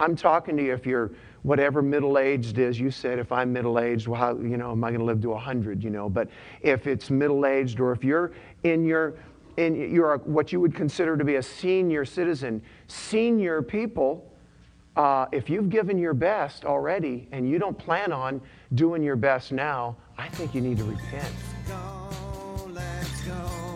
I'm 0.00 0.16
talking 0.16 0.56
to 0.56 0.64
you 0.64 0.72
if 0.72 0.86
you're 0.86 1.10
whatever 1.42 1.82
middle 1.82 2.18
aged 2.18 2.56
is. 2.56 2.80
You 2.80 2.90
said 2.90 3.18
if 3.18 3.32
I'm 3.32 3.52
middle 3.52 3.78
aged, 3.78 4.06
well, 4.06 4.18
how, 4.18 4.38
you 4.38 4.56
know, 4.56 4.70
am 4.72 4.82
I 4.82 4.88
going 4.88 5.00
to 5.00 5.04
live 5.04 5.20
to 5.22 5.30
100? 5.30 5.84
You 5.84 5.90
know, 5.90 6.08
but 6.08 6.28
if 6.62 6.86
it's 6.86 7.10
middle 7.10 7.44
aged 7.44 7.80
or 7.80 7.92
if 7.92 8.02
you're 8.02 8.32
in 8.62 8.84
your 8.84 9.14
and 9.58 9.76
you're 9.76 10.14
a, 10.14 10.18
what 10.18 10.52
you 10.52 10.60
would 10.60 10.74
consider 10.74 11.16
to 11.16 11.24
be 11.24 11.36
a 11.36 11.42
senior 11.42 12.04
citizen, 12.04 12.62
senior 12.86 13.60
people, 13.60 14.32
uh, 14.96 15.26
if 15.32 15.50
you've 15.50 15.68
given 15.68 15.98
your 15.98 16.14
best 16.14 16.64
already 16.64 17.28
and 17.32 17.48
you 17.48 17.58
don't 17.58 17.76
plan 17.76 18.12
on 18.12 18.40
doing 18.74 19.02
your 19.02 19.16
best 19.16 19.52
now, 19.52 19.96
I 20.16 20.28
think 20.28 20.54
you 20.54 20.60
need 20.60 20.78
to 20.78 20.84
repent. 20.84 21.34
Let's 21.66 21.68
go, 21.68 22.70
let's 22.72 23.20
go. 23.22 23.67